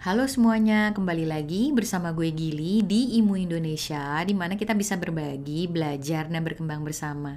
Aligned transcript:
Halo 0.00 0.24
semuanya, 0.24 0.96
kembali 0.96 1.28
lagi 1.28 1.76
bersama 1.76 2.16
gue 2.16 2.32
Gili 2.32 2.80
di 2.80 3.20
Imu 3.20 3.36
Indonesia, 3.36 4.24
di 4.24 4.32
mana 4.32 4.56
kita 4.56 4.72
bisa 4.72 4.96
berbagi, 4.96 5.68
belajar, 5.68 6.24
dan 6.24 6.40
berkembang 6.40 6.80
bersama. 6.80 7.36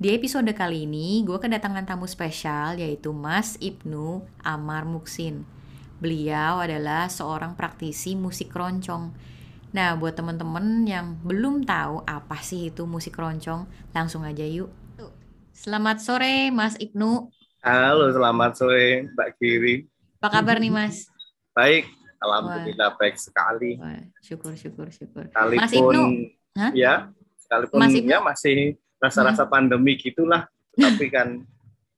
Di 0.00 0.16
episode 0.16 0.48
kali 0.56 0.88
ini, 0.88 1.20
gue 1.20 1.36
kedatangan 1.36 1.84
tamu 1.84 2.08
spesial 2.08 2.80
yaitu 2.80 3.12
Mas 3.12 3.60
Ibnu 3.60 4.24
Amar 4.40 4.88
Muksin. 4.88 5.44
Beliau 6.00 6.64
adalah 6.64 7.12
seorang 7.12 7.52
praktisi 7.52 8.16
musik 8.16 8.56
keroncong. 8.56 9.12
Nah, 9.76 9.92
buat 10.00 10.16
temen-temen 10.16 10.88
yang 10.88 11.12
belum 11.20 11.68
tahu 11.68 12.08
apa 12.08 12.40
sih 12.40 12.72
itu 12.72 12.88
musik 12.88 13.20
keroncong, 13.20 13.68
langsung 13.92 14.24
aja 14.24 14.48
yuk. 14.48 14.72
Selamat 15.52 16.00
sore, 16.00 16.48
Mas 16.56 16.72
Ibnu. 16.80 17.28
Halo, 17.60 18.08
selamat 18.16 18.56
sore, 18.56 19.12
Mbak 19.12 19.28
Giri. 19.36 19.84
Apa 20.24 20.40
kabar 20.40 20.56
nih, 20.56 20.72
Mas? 20.72 21.04
Baik, 21.52 21.97
alhamdulillah 22.18 22.88
Wah. 22.94 22.96
baik 22.98 23.16
sekali. 23.18 23.78
Wah, 23.78 24.02
syukur, 24.22 24.52
syukur, 24.54 24.86
syukur. 24.90 25.24
Sekalipun, 25.30 25.62
Mas 25.62 25.72
Ibnu, 25.72 26.02
Hah? 26.58 26.72
ya, 26.74 26.94
sekalipun 27.38 27.78
Mas 27.78 27.94
Ibnu? 27.94 28.10
ya 28.10 28.18
masih 28.22 28.56
rasa-rasa 28.98 29.46
hmm. 29.46 29.52
pandemi 29.52 29.94
gitulah, 29.94 30.50
tapi 30.74 31.06
kan 31.08 31.42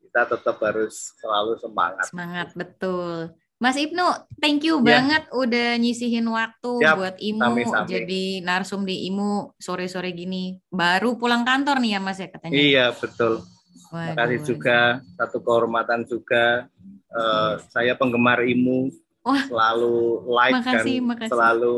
kita 0.04 0.22
tetap 0.36 0.56
harus 0.60 1.16
selalu 1.16 1.56
semangat. 1.58 2.06
Semangat, 2.08 2.48
betul. 2.52 3.32
Mas 3.60 3.76
Ibnu, 3.76 4.08
thank 4.40 4.64
you 4.64 4.80
ya. 4.80 4.96
banget 4.96 5.28
udah 5.36 5.76
nyisihin 5.76 6.24
waktu 6.32 6.80
Siap, 6.80 6.96
buat 6.96 7.16
Imu 7.20 7.40
sami, 7.44 7.62
sami. 7.68 7.88
jadi 7.92 8.24
narsum 8.40 8.88
di 8.88 9.04
Imu 9.12 9.52
sore-sore 9.60 10.16
gini. 10.16 10.56
Baru 10.72 11.20
pulang 11.20 11.44
kantor 11.44 11.76
nih 11.76 11.92
ya 11.92 12.00
Mas 12.00 12.16
ya 12.16 12.32
katanya. 12.32 12.56
Iya, 12.56 12.86
betul. 12.96 13.44
Terima 13.92 14.16
kasih 14.16 14.40
juga, 14.48 15.04
satu 15.12 15.44
kehormatan 15.44 16.08
juga. 16.08 16.72
Uh, 17.12 17.60
saya 17.68 17.92
penggemar 18.00 18.40
Imu, 18.48 18.88
Wah, 19.30 19.44
selalu 19.46 19.96
like 20.26 20.54
makasih, 20.58 20.96
dan 20.98 21.08
makasih. 21.08 21.30
selalu 21.32 21.76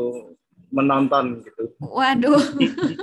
menonton 0.73 1.25
gitu. 1.45 1.63
Waduh. 1.77 2.41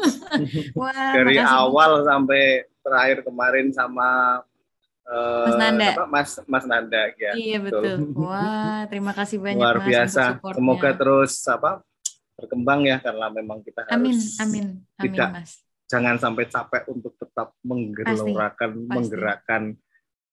Wah, 0.79 1.13
Dari 1.15 1.39
makasih. 1.39 1.55
awal 1.63 1.91
sampai 2.03 2.43
terakhir 2.83 3.19
kemarin 3.23 3.71
sama 3.71 4.43
uh, 5.07 5.47
Mas 5.47 5.57
Nanda. 5.57 5.89
Apa, 5.95 6.05
Mas 6.11 6.31
Mas 6.51 6.65
Nanda 6.67 7.03
ya. 7.15 7.33
Iya 7.39 7.59
betul. 7.63 8.11
Wah, 8.19 8.91
terima 8.91 9.15
kasih 9.15 9.39
banyak 9.39 9.63
Luar 9.63 9.79
biasa. 9.87 10.43
Semoga 10.43 10.91
terus 10.99 11.39
apa 11.47 11.87
berkembang 12.41 12.89
ya 12.89 12.97
karena 12.99 13.29
memang 13.29 13.61
kita 13.61 13.85
harus 13.85 13.95
Amin, 13.95 14.19
amin. 14.41 14.65
Amin, 14.97 15.05
tidak 15.05 15.29
Mas. 15.37 15.53
Jangan 15.91 16.17
sampai 16.23 16.45
capek 16.47 16.83
untuk 16.87 17.19
tetap 17.19 17.51
menggelorakan, 17.67 18.71
menggerakkan 18.87 19.63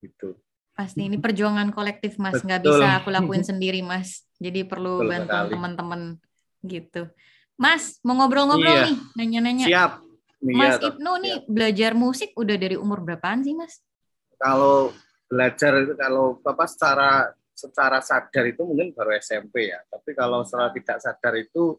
gitu. 0.06 0.38
Pasti 0.78 1.10
ini 1.10 1.18
perjuangan 1.18 1.74
kolektif 1.74 2.22
Mas, 2.22 2.38
nggak 2.46 2.62
bisa 2.62 3.02
aku 3.02 3.10
lakuin 3.10 3.42
sendiri 3.50 3.82
Mas. 3.82 4.22
Jadi 4.38 4.62
perlu 4.62 5.02
Betul 5.02 5.10
bantuan 5.10 5.46
teman-teman 5.50 6.02
gitu. 6.62 7.10
Mas, 7.58 7.98
mau 8.06 8.14
ngobrol-ngobrol 8.22 8.70
iya. 8.70 8.86
nih, 8.86 8.98
nanya-nanya. 9.18 9.66
Siap. 9.66 9.92
Mas 10.38 10.78
iya, 10.78 10.94
Ibnu 10.94 11.12
nih 11.18 11.36
belajar 11.50 11.98
musik 11.98 12.30
udah 12.38 12.54
dari 12.62 12.78
umur 12.78 13.02
berapaan 13.02 13.42
sih 13.42 13.58
Mas? 13.58 13.82
Kalau 14.38 14.94
belajar 15.26 15.82
itu 15.82 15.98
kalau 15.98 16.38
apa 16.46 16.66
secara 16.70 17.34
secara 17.58 17.98
sadar 18.06 18.46
itu 18.46 18.62
mungkin 18.62 18.94
baru 18.94 19.18
SMP 19.18 19.74
ya. 19.74 19.82
Tapi 19.90 20.14
kalau 20.14 20.46
secara 20.46 20.70
tidak 20.70 20.98
sadar 21.02 21.34
itu 21.42 21.74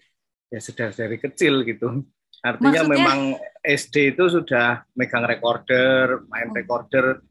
ya 0.51 0.59
sudah 0.59 0.91
dari 0.91 1.17
kecil 1.23 1.63
gitu. 1.63 2.03
Artinya 2.43 2.83
Maksudnya? 2.83 2.95
memang 2.99 3.21
SD 3.63 4.19
itu 4.19 4.27
sudah 4.27 4.83
megang 4.99 5.23
recorder, 5.23 6.27
main 6.27 6.51
oh. 6.51 6.55
recorder 6.55 7.23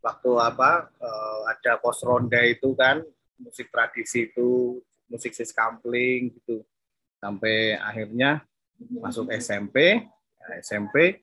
waktu 0.00 0.30
apa 0.40 0.88
uh, 0.96 1.40
ada 1.48 1.76
pos 1.76 2.00
ronda 2.00 2.40
itu 2.44 2.72
kan 2.72 3.04
musik 3.36 3.68
tradisi 3.68 4.28
itu 4.28 4.80
musik 5.08 5.32
siskampling 5.36 6.32
gitu. 6.40 6.64
Sampai 7.20 7.76
akhirnya 7.76 8.40
masuk 8.80 9.28
SMP 9.36 10.08
ya, 10.40 10.48
SMP 10.64 11.20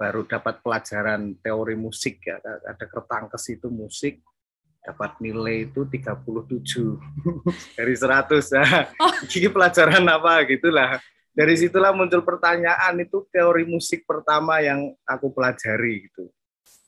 baru 0.00 0.24
dapat 0.24 0.64
pelajaran 0.64 1.36
teori 1.40 1.76
musik 1.76 2.24
ya. 2.24 2.40
Ada 2.40 2.84
kertangkes 2.88 3.44
itu 3.52 3.68
musik 3.68 4.24
dapat 4.80 5.20
nilai 5.20 5.68
itu 5.68 5.84
37 5.84 6.24
dari 7.76 7.92
100 7.92 8.56
nah, 8.56 8.88
oh. 9.04 9.12
ini 9.36 9.48
pelajaran 9.52 10.04
apa 10.08 10.48
gitulah. 10.48 10.96
Dari 11.38 11.54
situlah 11.54 11.94
muncul 11.94 12.24
pertanyaan 12.26 12.98
itu 12.98 13.22
teori 13.30 13.62
musik 13.62 14.02
pertama 14.08 14.58
yang 14.58 14.90
aku 15.06 15.30
pelajari 15.30 16.10
gitu 16.10 16.26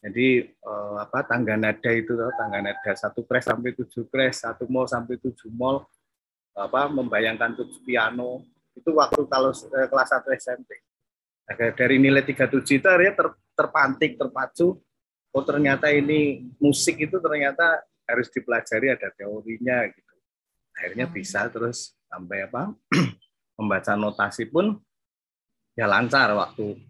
jadi 0.00 0.48
eh, 0.48 0.96
apa 0.96 1.20
tangga 1.28 1.60
nada 1.60 1.90
itu 1.92 2.16
tangga 2.40 2.64
nada 2.64 2.92
satu 2.96 3.20
kres 3.28 3.44
sampai 3.44 3.76
tujuh 3.76 4.08
kres, 4.08 4.48
satu 4.48 4.64
mol 4.64 4.88
sampai 4.88 5.20
tujuh 5.20 5.52
mol, 5.52 5.84
apa 6.56 6.88
membayangkan 6.88 7.52
tujuh 7.60 7.84
piano 7.84 8.48
itu 8.72 8.90
waktu 8.96 9.28
kalau 9.28 9.52
eh, 9.52 9.88
kelas 9.92 10.08
satu 10.08 10.32
SMP. 10.32 10.80
Nah, 11.44 11.54
dari 11.74 11.98
nilai 12.00 12.22
37 12.22 12.78
itu 12.78 12.86
akhirnya 12.86 13.12
ter, 13.12 13.28
terpantik, 13.58 14.14
terpacu. 14.16 14.78
Oh 15.30 15.44
ternyata 15.46 15.90
ini 15.92 16.48
musik 16.58 16.96
itu 16.98 17.18
ternyata 17.18 17.82
harus 18.08 18.30
dipelajari 18.32 18.96
ada 18.96 19.12
teorinya 19.14 19.84
gitu. 19.90 20.14
Akhirnya 20.74 21.06
hmm. 21.06 21.14
bisa 21.14 21.44
terus 21.52 21.92
sampai 22.08 22.48
apa 22.48 22.72
membaca 23.58 23.92
notasi 23.94 24.48
pun 24.48 24.80
ya 25.76 25.86
lancar 25.86 26.34
waktu 26.34 26.80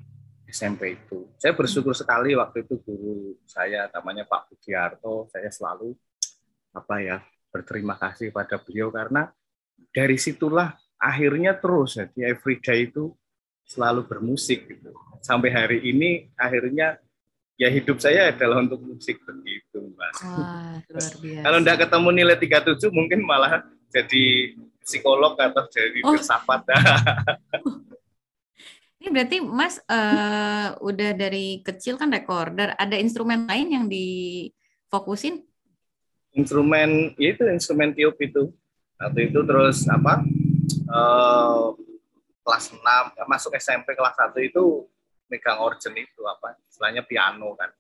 SMP 0.51 0.99
itu. 0.99 1.31
Saya 1.39 1.55
bersyukur 1.55 1.95
sekali 1.95 2.35
waktu 2.35 2.67
itu 2.67 2.77
guru 2.83 3.39
saya 3.47 3.89
namanya 3.95 4.27
Pak 4.27 4.51
Budiarto, 4.51 5.31
saya 5.31 5.49
selalu 5.49 5.95
apa 6.71 6.95
ya 7.03 7.17
berterima 7.51 7.99
kasih 7.99 8.31
pada 8.31 8.59
beliau 8.63 8.95
karena 8.95 9.31
dari 9.91 10.15
situlah 10.19 10.79
akhirnya 11.01 11.59
terus 11.59 11.99
jadi 11.99 12.37
everyday 12.37 12.87
itu 12.91 13.15
selalu 13.67 14.07
bermusik 14.07 14.67
gitu. 14.67 14.91
Sampai 15.23 15.55
hari 15.55 15.79
ini 15.87 16.31
akhirnya 16.35 16.99
ya 17.55 17.69
hidup 17.71 18.03
saya 18.03 18.33
adalah 18.35 18.65
untuk 18.65 18.83
musik 18.83 19.23
begitu, 19.23 19.95
Mbak. 19.95 20.13
Wah, 20.27 20.81
luar 20.81 21.15
biasa. 21.23 21.45
Kalau 21.45 21.59
enggak 21.61 21.79
ketemu 21.87 22.09
nilai 22.11 22.37
37 22.37 22.91
mungkin 22.91 23.21
malah 23.23 23.63
jadi 23.93 24.25
psikolog 24.81 25.39
atau 25.39 25.65
jadi 25.71 25.99
oh. 26.03 26.17
filsafat. 26.17 26.67
Ini 29.01 29.09
berarti 29.09 29.41
Mas 29.41 29.81
uh, 29.89 30.77
udah 30.85 31.17
dari 31.17 31.65
kecil 31.65 31.97
kan 31.97 32.13
recorder, 32.13 32.77
ada 32.77 33.01
instrumen 33.01 33.49
lain 33.49 33.69
yang 33.73 33.85
difokusin? 33.89 35.41
Instrumen 36.37 37.17
ya 37.17 37.33
itu 37.33 37.49
instrumen 37.49 37.97
tiup 37.97 38.21
itu. 38.21 38.53
Waktu 39.01 39.33
itu 39.33 39.41
terus 39.49 39.89
apa? 39.89 40.21
Uh, 40.85 41.73
kelas 42.45 42.77
6 42.77 42.85
masuk 43.25 43.57
SMP 43.57 43.97
kelas 43.97 44.21
1 44.21 44.37
itu 44.45 44.85
megang 45.33 45.65
organ 45.65 45.97
itu 45.97 46.21
apa? 46.29 46.61
Istilahnya 46.69 47.01
piano 47.01 47.57
kan. 47.57 47.73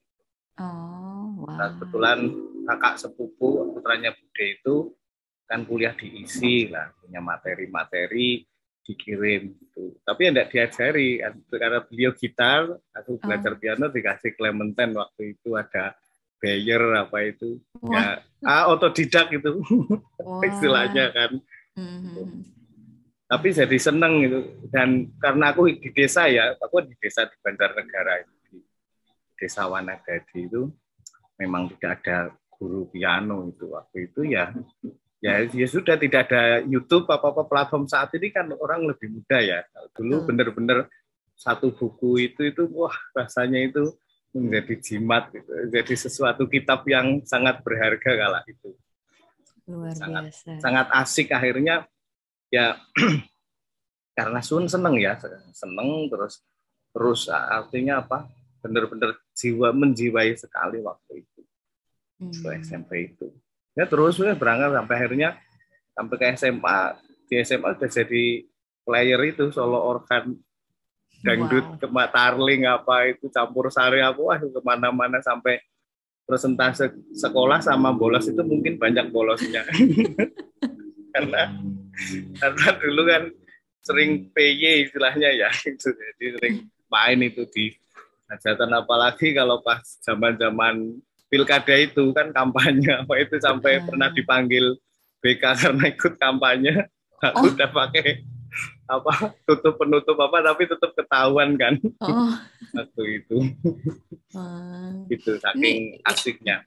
Oh, 0.56 1.44
wow. 1.44 1.52
Nah, 1.52 1.68
kebetulan 1.76 2.18
kakak 2.64 2.96
sepupu 2.96 3.76
putranya 3.76 4.16
Bude 4.16 4.46
itu 4.56 4.96
kan 5.44 5.68
kuliah 5.68 5.92
di 5.92 6.24
ISI 6.24 6.72
lah, 6.72 6.88
punya 6.96 7.20
materi-materi 7.20 8.46
dikirim 8.84 9.54
gitu. 9.54 9.96
Tapi 10.02 10.20
ya 10.26 10.30
tidak 10.32 10.48
diajari 10.50 11.08
karena 11.50 11.80
beliau 11.84 12.12
gitar, 12.16 12.80
aku 12.96 13.20
belajar 13.20 13.52
oh. 13.54 13.58
piano 13.60 13.86
dikasih 13.92 14.32
Clementine 14.34 14.96
waktu 14.96 15.36
itu 15.36 15.54
ada 15.56 15.94
Bayer 16.40 16.80
apa 16.96 17.20
itu 17.28 17.60
Wah. 17.84 17.92
ya 17.92 18.04
ah 18.48 18.64
otodidak 18.72 19.28
itu 19.38 19.60
istilahnya 20.48 21.12
kan. 21.12 21.30
Mm-hmm. 21.76 22.28
Tapi 23.30 23.48
jadi 23.54 23.78
seneng 23.78 24.26
gitu 24.26 24.40
dan 24.74 25.06
karena 25.22 25.54
aku 25.54 25.70
di 25.70 25.90
desa 25.94 26.26
ya, 26.26 26.56
aku 26.58 26.82
di 26.82 26.96
desa 26.98 27.28
di 27.28 27.36
Banjarnegara 27.44 28.26
di 28.50 28.58
desa 29.38 29.68
Wanagadi 29.70 30.50
itu 30.50 30.66
memang 31.38 31.70
tidak 31.76 32.02
ada 32.02 32.18
guru 32.56 32.88
piano 32.92 33.48
itu 33.48 33.72
waktu 33.72 34.10
itu 34.10 34.20
ya 34.28 34.52
ya 35.20 35.44
ya 35.52 35.66
sudah 35.68 36.00
tidak 36.00 36.28
ada 36.28 36.64
YouTube 36.64 37.04
apa 37.12 37.28
apa 37.28 37.44
platform 37.44 37.84
saat 37.84 38.08
ini 38.16 38.32
kan 38.32 38.48
orang 38.56 38.88
lebih 38.88 39.12
mudah 39.12 39.40
ya. 39.40 39.60
Dulu 39.92 40.24
benar-benar 40.24 40.88
satu 41.36 41.72
buku 41.72 42.32
itu 42.32 42.48
itu 42.48 42.64
wah 42.72 42.92
rasanya 43.12 43.60
itu 43.60 43.92
menjadi 44.30 44.74
jimat 44.78 45.26
gitu. 45.34 45.50
jadi 45.74 45.94
sesuatu 45.96 46.46
kitab 46.46 46.86
yang 46.88 47.20
sangat 47.28 47.60
berharga 47.60 48.10
kala 48.16 48.40
itu. 48.46 48.72
Luar 49.66 49.92
sangat, 49.94 50.30
biasa. 50.30 50.50
sangat 50.62 50.86
asik 50.94 51.28
akhirnya 51.34 51.84
ya 52.48 52.78
karena 54.18 54.40
Sun 54.42 54.66
seneng 54.70 54.98
ya 54.98 55.18
seneng 55.52 56.08
terus 56.08 56.40
terus 56.96 57.28
artinya 57.28 58.00
apa? 58.00 58.30
Benar-benar 58.60 59.16
jiwa 59.32 59.72
menjiwai 59.72 60.36
sekali 60.36 60.80
waktu 60.84 61.24
itu. 61.24 61.40
Hmm. 62.20 62.60
SMP 62.60 63.16
itu 63.16 63.32
ya 63.74 63.84
terus 63.86 64.18
ya 64.18 64.34
berangkat 64.34 64.74
sampai 64.74 64.94
akhirnya 64.98 65.30
sampai 65.94 66.16
ke 66.16 66.26
SMA 66.38 66.78
di 67.30 67.34
SMA 67.46 67.68
udah 67.78 67.90
jadi 67.90 68.24
player 68.82 69.20
itu 69.28 69.54
solo 69.54 69.78
organ. 69.78 70.34
Dangdut 71.20 71.76
wow. 71.76 71.76
ke 71.76 72.06
tarling 72.16 72.64
apa 72.64 73.12
itu 73.12 73.28
campur 73.28 73.68
sari 73.68 74.00
apa 74.00 74.16
wah 74.16 74.40
ke 74.40 74.60
mana-mana 74.64 75.20
sampai 75.20 75.60
presentase 76.24 76.96
sekolah 77.12 77.60
sama 77.60 77.92
bolos 77.92 78.24
itu 78.24 78.40
mungkin 78.40 78.80
banyak 78.80 79.12
bolosnya. 79.12 79.60
Karena 81.12 81.52
karena 82.40 82.68
dulu 82.80 83.02
kan 83.04 83.22
sering 83.84 84.32
PY 84.32 84.88
istilahnya 84.88 85.28
ya 85.36 85.52
itu. 85.68 85.92
Jadi 85.92 86.24
sering 86.40 86.54
main 86.88 87.20
itu 87.20 87.44
di 87.52 87.74
hajatan 88.30 88.70
apalagi 88.72 89.34
kalau 89.36 89.60
pas 89.60 89.82
zaman-zaman 90.00 91.02
pilkada 91.30 91.74
itu 91.78 92.10
kan 92.10 92.34
kampanye 92.34 92.90
apa 93.06 93.14
itu 93.22 93.38
sampai 93.38 93.78
hmm. 93.80 93.86
pernah 93.86 94.08
dipanggil 94.10 94.76
BK 95.22 95.42
karena 95.56 95.84
ikut 95.88 96.14
kampanye 96.18 96.74
oh. 97.24 97.46
udah 97.46 97.70
pakai 97.70 98.26
apa 98.90 99.30
tutup 99.46 99.78
penutup 99.78 100.18
apa 100.18 100.42
tapi 100.42 100.66
tetap 100.66 100.90
ketahuan 100.98 101.54
kan 101.54 101.78
oh. 102.02 102.34
waktu 102.76 103.02
itu 103.22 103.38
hmm. 104.34 105.06
itu 105.06 105.30
saking 105.38 106.02
Ini, 106.02 106.02
asiknya 106.02 106.66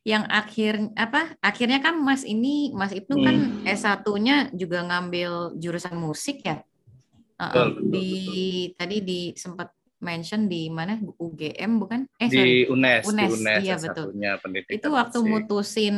yang 0.00 0.24
akhir 0.32 0.96
apa 0.96 1.36
akhirnya 1.44 1.84
kan 1.84 2.00
Mas 2.00 2.24
ini 2.24 2.72
Mas 2.72 2.92
itu 2.92 3.12
kan 3.20 3.36
hmm. 3.36 3.68
kan 3.68 3.76
S1-nya 3.76 4.36
juga 4.56 4.80
ngambil 4.84 5.56
jurusan 5.60 5.96
musik 5.96 6.40
ya 6.44 6.64
uh, 7.40 7.48
betul, 7.52 7.68
di 7.92 8.08
betul. 8.08 8.76
tadi 8.80 8.96
di 9.04 9.20
sempat 9.36 9.68
mention 10.00 10.48
di 10.50 10.68
mana? 10.68 11.00
UGM 11.00 11.72
bukan? 11.80 12.00
Eh 12.20 12.28
di 12.28 12.68
UNES, 12.68 13.04
UNES, 13.08 13.30
di 13.30 13.34
UNES 13.40 13.62
iya 13.64 13.76
betul. 13.76 14.12
itu 14.68 14.88
waktu 14.92 15.18
musik. 15.22 15.30
mutusin 15.32 15.96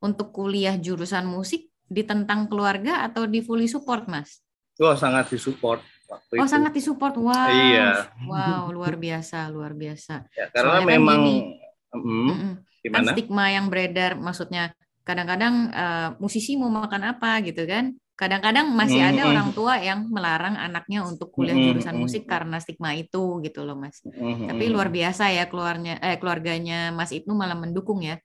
untuk 0.00 0.32
kuliah 0.32 0.76
jurusan 0.76 1.28
musik 1.28 1.68
ditentang 1.86 2.50
keluarga 2.50 3.04
atau 3.06 3.28
di 3.28 3.44
fully 3.44 3.68
support 3.68 4.08
Mas? 4.08 4.40
Oh 4.76 4.92
sangat 4.92 5.32
disupport 5.32 5.80
waktu 6.06 6.32
oh 6.36 6.44
itu. 6.44 6.52
sangat 6.52 6.72
disupport. 6.76 7.14
Wow. 7.16 7.48
Iya. 7.48 7.90
Wow 8.28 8.62
luar 8.72 8.94
biasa 9.00 9.48
luar 9.48 9.72
biasa. 9.72 10.28
Ya, 10.36 10.52
karena 10.52 10.82
Soalnya 10.82 10.88
memang 10.96 11.20
kan 11.20 11.28
gini, 11.28 11.64
Mm, 11.96 12.28
mm, 12.28 12.54
kan 12.92 13.04
stigma 13.08 13.48
yang 13.48 13.72
beredar, 13.72 14.20
maksudnya 14.20 14.76
kadang-kadang 15.06 15.70
uh, 15.72 16.08
musisi 16.20 16.58
mau 16.58 16.68
makan 16.68 17.16
apa 17.16 17.40
gitu 17.40 17.64
kan? 17.64 17.94
Kadang-kadang 18.16 18.72
masih 18.72 19.04
mm, 19.04 19.08
ada 19.12 19.22
mm. 19.22 19.30
orang 19.30 19.48
tua 19.52 19.74
yang 19.76 20.08
melarang 20.08 20.56
anaknya 20.56 21.04
untuk 21.04 21.28
kuliah 21.28 21.52
jurusan 21.52 22.00
musik 22.00 22.24
karena 22.24 22.56
stigma 22.56 22.96
itu 22.96 23.44
gitu 23.44 23.60
loh 23.60 23.76
mas. 23.76 24.00
Tapi 24.48 24.64
luar 24.72 24.88
biasa 24.88 25.28
ya 25.36 25.44
keluarnya, 25.46 26.00
eh 26.00 26.16
keluarganya 26.16 26.96
Mas 26.96 27.12
Ibnu 27.12 27.36
malah 27.36 27.54
mendukung 27.54 28.00
ya? 28.00 28.16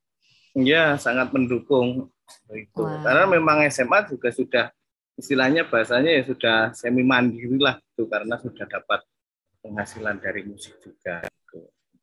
Iya 0.56 0.96
sangat 0.96 1.36
mendukung 1.36 2.08
itu. 2.56 2.82
Wow. 2.82 3.04
Karena 3.04 3.28
memang 3.28 3.68
SMA 3.68 4.08
juga 4.08 4.32
sudah 4.32 4.66
istilahnya 5.20 5.68
bahasanya 5.68 6.12
ya 6.18 6.24
sudah 6.24 6.58
semi 6.72 7.04
mandiri 7.04 7.60
lah 7.60 7.76
itu 7.78 8.08
karena 8.08 8.40
sudah 8.40 8.64
dapat 8.64 9.04
penghasilan 9.60 10.24
dari 10.24 10.48
musik 10.48 10.80
juga. 10.80 11.28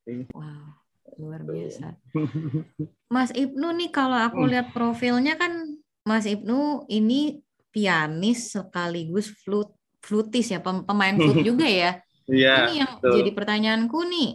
Gitu. 0.04 0.28
Wow 0.36 0.78
luar 1.18 1.42
biasa. 1.42 1.96
Mas 3.14 3.32
Ibnu 3.34 3.68
nih 3.80 3.90
kalau 3.90 4.16
aku 4.16 4.44
hmm. 4.44 4.50
lihat 4.52 4.66
profilnya 4.76 5.34
kan 5.40 5.80
Mas 6.06 6.24
Ibnu 6.24 6.84
ini 6.92 7.40
pianis 7.78 8.58
sekaligus 8.58 9.30
flut 9.46 9.70
flutis 10.02 10.50
ya 10.50 10.58
pemain 10.58 11.14
flute 11.14 11.46
juga 11.54 11.66
ya. 11.70 12.02
Iya. 12.26 12.66
Ini 12.66 12.74
yang 12.82 12.92
betul. 12.98 13.14
jadi 13.22 13.30
pertanyaanku 13.30 13.98
nih. 14.10 14.30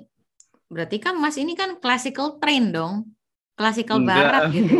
Berarti 0.71 0.97
kan 1.03 1.19
Mas 1.19 1.35
ini 1.35 1.53
kan 1.59 1.75
classical 1.77 2.39
train 2.39 2.71
dong. 2.71 3.11
Classical 3.53 4.01
Enggak. 4.01 4.17
barat 4.17 4.43
gitu. 4.55 4.73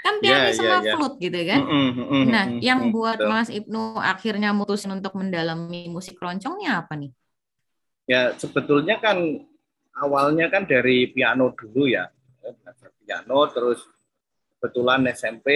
Kan 0.00 0.16
pianis 0.24 0.56
yeah, 0.56 0.80
sama 0.80 0.80
yeah, 0.80 0.96
flute 0.96 1.16
gitu 1.20 1.40
kan. 1.44 1.60
Mm, 1.60 1.90
mm, 1.92 2.06
mm, 2.08 2.24
nah, 2.32 2.44
yang 2.56 2.88
buat 2.88 3.20
betul. 3.20 3.28
Mas 3.28 3.52
Ibnu 3.52 4.00
akhirnya 4.00 4.56
mutusin 4.56 4.96
untuk 4.96 5.12
mendalami 5.12 5.92
musik 5.92 6.16
keroncongnya 6.16 6.80
apa 6.80 6.96
nih? 6.96 7.12
Ya, 8.08 8.32
sebetulnya 8.32 8.96
kan 8.96 9.20
awalnya 10.00 10.48
kan 10.48 10.64
dari 10.64 11.12
piano 11.12 11.52
dulu 11.52 11.84
ya, 11.84 12.08
belajar 12.40 12.96
piano 13.04 13.38
terus 13.52 13.84
kebetulan 14.56 15.04
SMP 15.12 15.48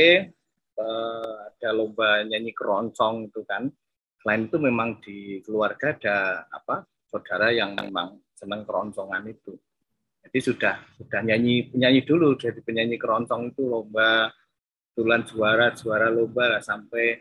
eh, 0.79 1.35
ada 1.50 1.71
lomba 1.71 2.23
nyanyi 2.26 2.50
keroncong 2.55 3.31
itu 3.31 3.43
kan. 3.47 3.71
Selain 4.21 4.49
itu 4.49 4.56
memang 4.56 5.05
di 5.05 5.44
keluarga 5.44 5.93
ada 5.93 6.49
apa 6.49 6.88
saudara 7.05 7.53
yang 7.53 7.76
memang 7.76 8.19
senang 8.35 8.65
keroncongan 8.65 9.25
itu. 9.29 9.55
Jadi 10.25 10.38
sudah 10.41 10.81
sudah 10.97 11.21
nyanyi 11.21 11.69
penyanyi 11.69 12.00
dulu 12.03 12.35
jadi 12.35 12.56
penyanyi 12.65 12.97
keroncong 12.97 13.53
itu 13.53 13.69
lomba 13.69 14.32
kebetulan 14.94 15.23
juara 15.29 15.67
juara 15.76 16.09
lomba 16.09 16.59
lah 16.59 16.62
sampai 16.65 17.20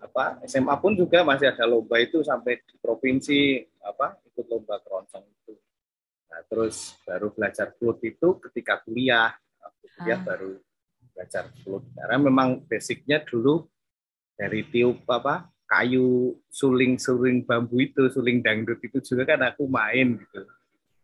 apa 0.00 0.44
SMA 0.44 0.76
pun 0.78 0.92
juga 0.94 1.24
masih 1.24 1.50
ada 1.50 1.64
lomba 1.66 1.96
itu 1.98 2.20
sampai 2.22 2.60
di 2.62 2.76
provinsi 2.78 3.64
apa 3.82 4.20
ikut 4.30 4.46
lomba 4.46 4.78
keroncong 4.84 5.24
itu. 5.26 5.58
Nah, 6.30 6.40
terus 6.46 6.94
baru 7.02 7.32
belajar 7.32 7.72
flute 7.74 8.14
itu 8.14 8.36
ketika 8.48 8.84
kuliah. 8.84 9.32
Kuliah 9.96 10.20
ah. 10.20 10.24
baru 10.24 10.60
belajar 11.16 11.48
flute. 11.64 11.88
Karena 11.96 12.20
memang 12.20 12.60
basicnya 12.68 13.24
dulu 13.24 13.64
dari 14.36 14.68
tiup 14.68 15.00
apa 15.08 15.48
kayu 15.64 16.36
suling-suling 16.52 17.42
bambu 17.48 17.80
itu, 17.80 18.12
suling 18.12 18.44
dangdut 18.44 18.78
itu 18.84 19.00
juga 19.00 19.24
kan 19.24 19.40
aku 19.48 19.64
main 19.64 20.20
gitu. 20.20 20.44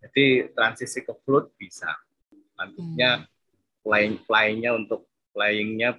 Jadi 0.05 0.53
transisi 0.53 1.01
ke 1.01 1.17
flute 1.25 1.57
bisa. 1.57 1.89
Nantinya 2.61 3.25
hmm. 3.25 3.27
playing 3.81 4.17
playingnya 4.29 4.71
untuk 4.77 5.09
playingnya 5.33 5.97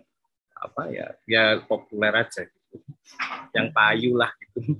apa 0.53 0.87
ya 0.93 1.07
ya 1.25 1.43
populer 1.65 2.13
aja 2.13 2.45
gitu. 2.45 2.77
Yang 3.51 3.67
payu 3.73 4.11
lah 4.15 4.31
gitu. 4.37 4.77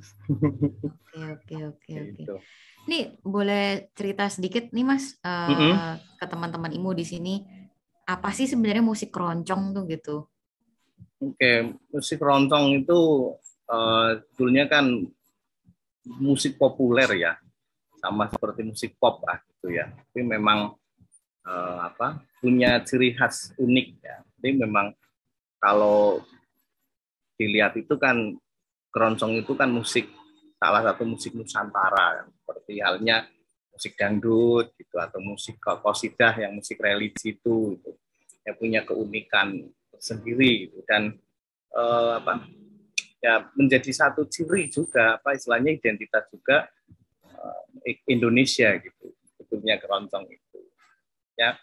Oke 1.18 1.19
oke 1.33 1.56
oke 1.74 1.91
oke. 2.06 2.13
Gitu. 2.21 2.35
Nih 2.83 3.15
boleh 3.24 3.88
cerita 3.95 4.27
sedikit 4.27 4.71
nih 4.75 4.85
Mas 4.85 5.15
uh, 5.24 5.47
mm 5.50 5.56
-hmm. 5.56 5.75
ke 6.19 6.25
teman-teman 6.27 6.71
Imu 6.71 6.91
di 6.91 7.07
sini 7.07 7.62
apa 8.03 8.29
sih 8.35 8.47
sebenarnya 8.47 8.83
musik 8.83 9.09
keroncong 9.11 9.71
tuh 9.71 9.83
gitu? 9.88 10.15
Oke, 11.23 11.79
musik 11.91 12.19
keroncong 12.19 12.83
itu 12.83 13.00
uh, 13.71 14.19
sebetulnya 14.19 14.67
kan 14.67 15.07
musik 16.19 16.59
populer 16.59 17.07
ya, 17.15 17.33
sama 18.03 18.27
seperti 18.27 18.67
musik 18.67 18.91
pop 19.00 19.23
lah 19.23 19.39
gitu 19.47 19.71
ya. 19.71 19.88
Tapi 19.88 20.19
memang 20.19 20.75
uh, 21.47 21.77
apa 21.88 22.19
punya 22.44 22.83
ciri 22.83 23.15
khas 23.15 23.55
unik 23.55 23.88
ya. 24.03 24.19
Jadi 24.39 24.51
memang 24.59 24.91
kalau 25.63 26.19
dilihat 27.39 27.79
itu 27.79 27.95
kan 27.95 28.35
keroncong 28.91 29.39
itu 29.39 29.56
kan 29.56 29.71
musik 29.71 30.11
salah 30.59 30.83
satu 30.83 31.07
musik 31.07 31.31
Nusantara 31.35 32.27
seperti 32.27 32.83
halnya 32.83 33.25
musik 33.73 33.97
dangdut 33.97 34.71
gitu 34.77 34.95
atau 35.01 35.19
musik 35.19 35.57
kosidah 35.57 36.37
yang 36.37 36.53
musik 36.53 36.77
religi 36.77 37.33
itu 37.33 37.75
gitu. 37.81 37.91
yang 38.45 38.55
punya 38.55 38.81
keunikan 38.85 39.67
sendiri 39.97 40.69
gitu. 40.69 40.79
dan 40.85 41.17
eh, 41.73 42.11
apa 42.21 42.45
ya 43.23 43.49
menjadi 43.57 43.89
satu 43.89 44.30
ciri 44.30 44.69
juga 44.69 45.18
apa 45.18 45.33
istilahnya 45.33 45.73
identitas 45.73 46.30
juga 46.30 46.69
eh, 47.83 47.97
Indonesia 48.13 48.69
gitu 48.77 49.09
sebetulnya 49.33 49.81
keroncong 49.81 50.30
itu 50.30 50.59
ya 51.33 51.57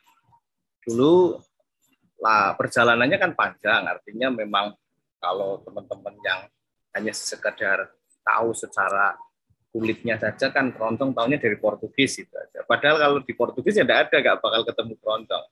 dulu 0.83 1.39
lah 2.21 2.53
perjalanannya 2.59 3.17
kan 3.17 3.33
panjang 3.33 3.87
artinya 3.87 4.29
memang 4.35 4.75
kalau 5.21 5.61
teman-teman 5.63 6.17
yang 6.25 6.41
hanya 6.97 7.13
sekedar 7.15 7.93
tahu 8.25 8.51
secara 8.53 9.15
kulitnya 9.71 10.19
saja 10.19 10.51
kan 10.51 10.75
keroncong 10.75 11.15
tahunya 11.15 11.39
dari 11.39 11.57
Portugis 11.57 12.19
itu 12.19 12.35
aja. 12.35 12.67
Padahal 12.67 12.97
kalau 12.99 13.19
di 13.23 13.33
Portugis 13.35 13.79
ya 13.79 13.87
tidak 13.87 14.11
ada, 14.11 14.17
nggak 14.19 14.37
bakal 14.43 14.63
ketemu 14.67 14.95
keroncong. 14.99 15.47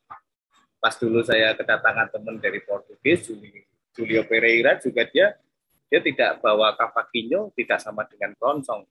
Pas 0.78 0.94
dulu 0.94 1.20
saya 1.22 1.54
kedatangan 1.54 2.06
teman 2.10 2.37
dari 2.42 2.58
Portugis, 2.62 3.30
Julio 3.94 4.22
Pereira 4.26 4.78
juga 4.78 5.06
dia 5.06 5.34
dia 5.88 6.00
tidak 6.04 6.44
bawa 6.44 6.76
cavaquinho, 6.76 7.50
tidak 7.56 7.80
sama 7.80 8.04
dengan 8.04 8.37
keroncong. 8.37 8.84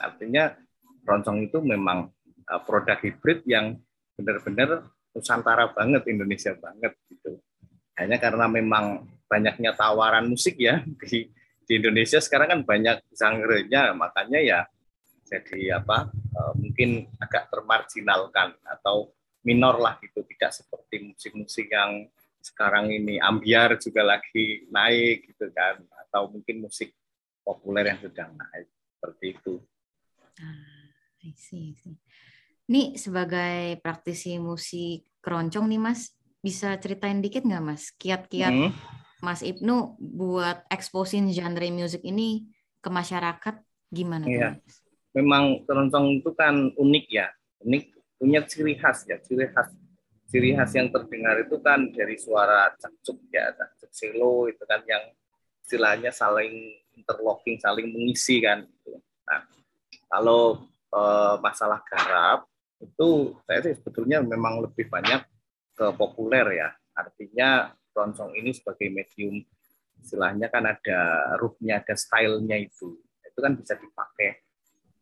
Artinya 0.00 0.56
keroncong 1.04 1.46
itu 1.46 1.62
memang 1.62 2.10
uh, 2.48 2.60
produk 2.64 2.98
hibrid 2.98 3.46
yang 3.46 3.78
benar-benar 4.18 4.88
Nusantara 5.12 5.68
banget, 5.76 6.08
Indonesia 6.08 6.56
banget 6.56 6.96
gitu. 7.12 7.36
Hanya 8.00 8.16
karena 8.16 8.48
memang 8.48 9.04
banyaknya 9.28 9.76
tawaran 9.76 10.24
musik 10.24 10.56
ya 10.56 10.80
di 11.04 11.28
di 11.72 11.80
Indonesia 11.80 12.20
sekarang 12.20 12.52
kan 12.52 12.60
banyak 12.68 13.00
genre-nya, 13.16 13.96
makanya 13.96 14.44
ya 14.44 14.60
jadi 15.24 15.80
apa 15.80 16.12
uh, 16.12 16.52
mungkin 16.60 17.08
agak 17.16 17.48
termarginalkan 17.48 18.52
atau 18.60 19.16
minor 19.40 19.80
lah 19.80 19.96
gitu, 20.04 20.20
tidak 20.28 20.52
seperti 20.52 21.00
musik-musik 21.00 21.72
yang 21.72 22.12
sekarang 22.44 22.92
ini 22.92 23.16
ambiar 23.16 23.80
juga 23.80 24.04
lagi 24.04 24.68
naik 24.68 25.32
gitu 25.32 25.48
kan, 25.56 25.80
atau 26.04 26.28
mungkin 26.28 26.60
musik 26.60 26.92
populer 27.40 27.88
yang 27.88 28.04
sedang 28.04 28.36
naik 28.36 28.68
seperti 28.68 29.26
itu. 29.32 29.54
Ah, 30.44 30.92
I 31.24 31.32
see, 31.32 31.72
I 31.72 31.74
see. 31.80 31.96
Ini 32.68 33.00
sebagai 33.00 33.80
praktisi 33.80 34.36
musik 34.36 35.08
keroncong 35.24 35.72
nih 35.72 35.80
Mas, 35.80 36.12
bisa 36.44 36.76
ceritain 36.76 37.24
dikit 37.24 37.48
nggak 37.48 37.64
Mas, 37.64 37.88
kiat-kiat 37.96 38.52
hmm 38.52 39.00
Mas 39.22 39.40
Ibnu 39.40 39.96
buat 40.02 40.66
exposing 40.66 41.30
genre 41.30 41.68
musik 41.70 42.02
ini 42.02 42.50
ke 42.82 42.90
masyarakat 42.90 43.62
gimana? 43.94 44.26
Iya. 44.26 44.50
Memang 45.14 45.62
keroncong 45.62 46.18
itu 46.18 46.34
kan 46.34 46.74
unik 46.74 47.06
ya, 47.06 47.30
unik 47.62 47.84
punya 48.18 48.42
ciri 48.42 48.74
khas 48.74 49.06
ya, 49.06 49.22
ciri 49.22 49.46
khas 49.54 49.70
ciri 50.32 50.56
khas 50.56 50.72
yang 50.72 50.88
terdengar 50.88 51.44
itu 51.44 51.60
kan 51.60 51.92
dari 51.92 52.16
suara 52.16 52.72
cakcuk 52.80 53.20
ya, 53.28 53.52
cakcuk 53.52 53.92
selo 53.92 54.48
itu 54.48 54.64
kan 54.64 54.80
yang 54.88 55.12
istilahnya 55.60 56.08
saling 56.08 56.80
interlocking, 56.96 57.60
saling 57.60 57.92
mengisi 57.92 58.40
kan. 58.40 58.64
Nah, 59.28 59.40
kalau 60.08 60.64
eh, 60.88 61.34
masalah 61.44 61.84
garap 61.84 62.48
itu 62.80 63.36
saya 63.44 63.60
sih 63.60 63.76
sebetulnya 63.76 64.24
memang 64.24 64.64
lebih 64.64 64.88
banyak 64.88 65.20
ke 65.76 65.86
populer 66.00 66.64
ya. 66.64 66.68
Artinya 66.96 67.76
keroncong 67.92 68.32
ini 68.34 68.50
sebagai 68.56 68.88
medium 68.88 69.44
istilahnya 70.02 70.50
kan 70.50 70.66
ada 70.66 71.00
ruhnya, 71.38 71.78
ada 71.78 71.94
stylenya 71.94 72.58
itu. 72.58 72.98
Itu 73.22 73.38
kan 73.38 73.54
bisa 73.54 73.78
dipakai 73.78 74.42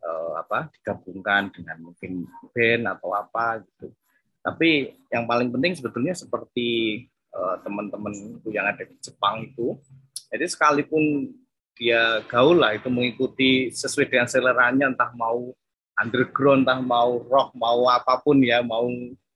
eh, 0.05 0.33
apa 0.37 0.69
digabungkan 0.77 1.55
dengan 1.55 1.81
mungkin 1.91 2.29
band 2.53 2.85
atau 2.99 3.17
apa 3.17 3.65
gitu. 3.65 3.95
Tapi 4.41 4.97
yang 5.13 5.25
paling 5.29 5.53
penting 5.53 5.77
sebetulnya 5.77 6.17
seperti 6.17 7.05
uh, 7.37 7.61
teman-teman 7.61 8.41
yang 8.49 8.65
ada 8.65 8.89
di 8.89 8.97
Jepang 8.97 9.45
itu, 9.45 9.77
jadi 10.33 10.49
sekalipun 10.49 11.29
dia 11.77 12.25
gaul 12.29 12.61
lah 12.61 12.77
itu 12.77 12.89
mengikuti 12.93 13.69
sesuai 13.73 14.09
dengan 14.09 14.29
seleranya 14.29 14.89
entah 14.89 15.13
mau 15.17 15.53
underground 15.97 16.65
entah 16.65 16.81
mau 16.81 17.21
rock 17.25 17.53
mau 17.57 17.89
apa 17.89 18.21
pun 18.21 18.41
ya 18.41 18.65
mau 18.65 18.89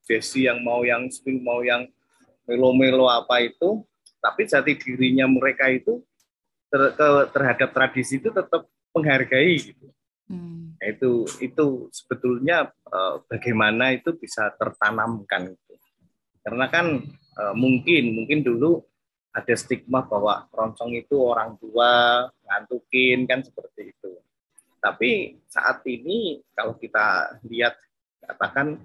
jazzy 0.05 0.49
yang 0.49 0.61
mau 0.61 0.85
yang 0.85 1.09
swing 1.09 1.41
mau 1.41 1.65
yang 1.65 1.89
melo-melo 2.45 3.09
apa 3.09 3.41
itu 3.45 3.85
tapi 4.25 4.49
jati 4.49 4.73
dirinya 4.81 5.29
mereka 5.29 5.69
itu 5.69 6.01
ter, 6.73 6.97
ke, 6.97 7.09
terhadap 7.37 7.71
tradisi 7.77 8.17
itu 8.17 8.33
tetap 8.33 8.65
menghargai 8.97 9.55
gitu. 9.61 9.93
Hmm. 10.25 10.73
Nah, 10.81 10.87
itu 10.89 11.29
itu 11.45 11.93
sebetulnya 11.93 12.73
uh, 12.89 13.21
bagaimana 13.29 13.93
itu 13.93 14.17
bisa 14.17 14.49
tertanamkan 14.57 15.53
itu. 15.53 15.75
Karena 16.41 16.73
kan 16.73 17.05
uh, 17.37 17.53
mungkin 17.53 18.17
mungkin 18.17 18.41
dulu 18.41 18.81
ada 19.35 19.53
stigma 19.53 20.07
bahwa 20.09 20.49
keroncong 20.49 20.97
itu 20.97 21.21
orang 21.21 21.61
tua 21.61 22.25
ngantukin 22.49 23.29
kan 23.29 23.45
seperti 23.45 23.93
itu. 23.93 24.17
Tapi 24.81 25.37
saat 25.53 25.85
ini 25.85 26.41
kalau 26.57 26.81
kita 26.81 27.37
lihat 27.45 27.77
katakan 28.25 28.81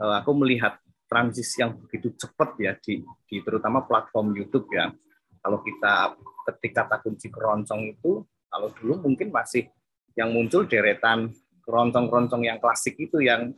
uh, 0.00 0.14
aku 0.16 0.32
melihat 0.32 0.80
transisi 1.08 1.64
yang 1.64 1.74
begitu 1.74 2.12
cepat 2.14 2.54
ya 2.60 2.76
di, 2.78 3.00
di 3.24 3.36
terutama 3.40 3.82
platform 3.88 4.36
YouTube 4.36 4.68
ya. 4.70 4.92
Kalau 5.40 5.64
kita 5.64 6.14
ketika 6.52 6.84
kata 6.84 6.96
kunci 7.00 7.32
keroncong 7.32 7.96
itu, 7.96 8.22
kalau 8.52 8.68
dulu 8.76 9.08
mungkin 9.08 9.32
masih 9.32 9.72
yang 10.12 10.34
muncul 10.34 10.68
deretan 10.68 11.32
keroncong-keroncong 11.64 12.42
yang 12.48 12.58
klasik 12.60 12.96
itu 12.96 13.20
yang 13.20 13.52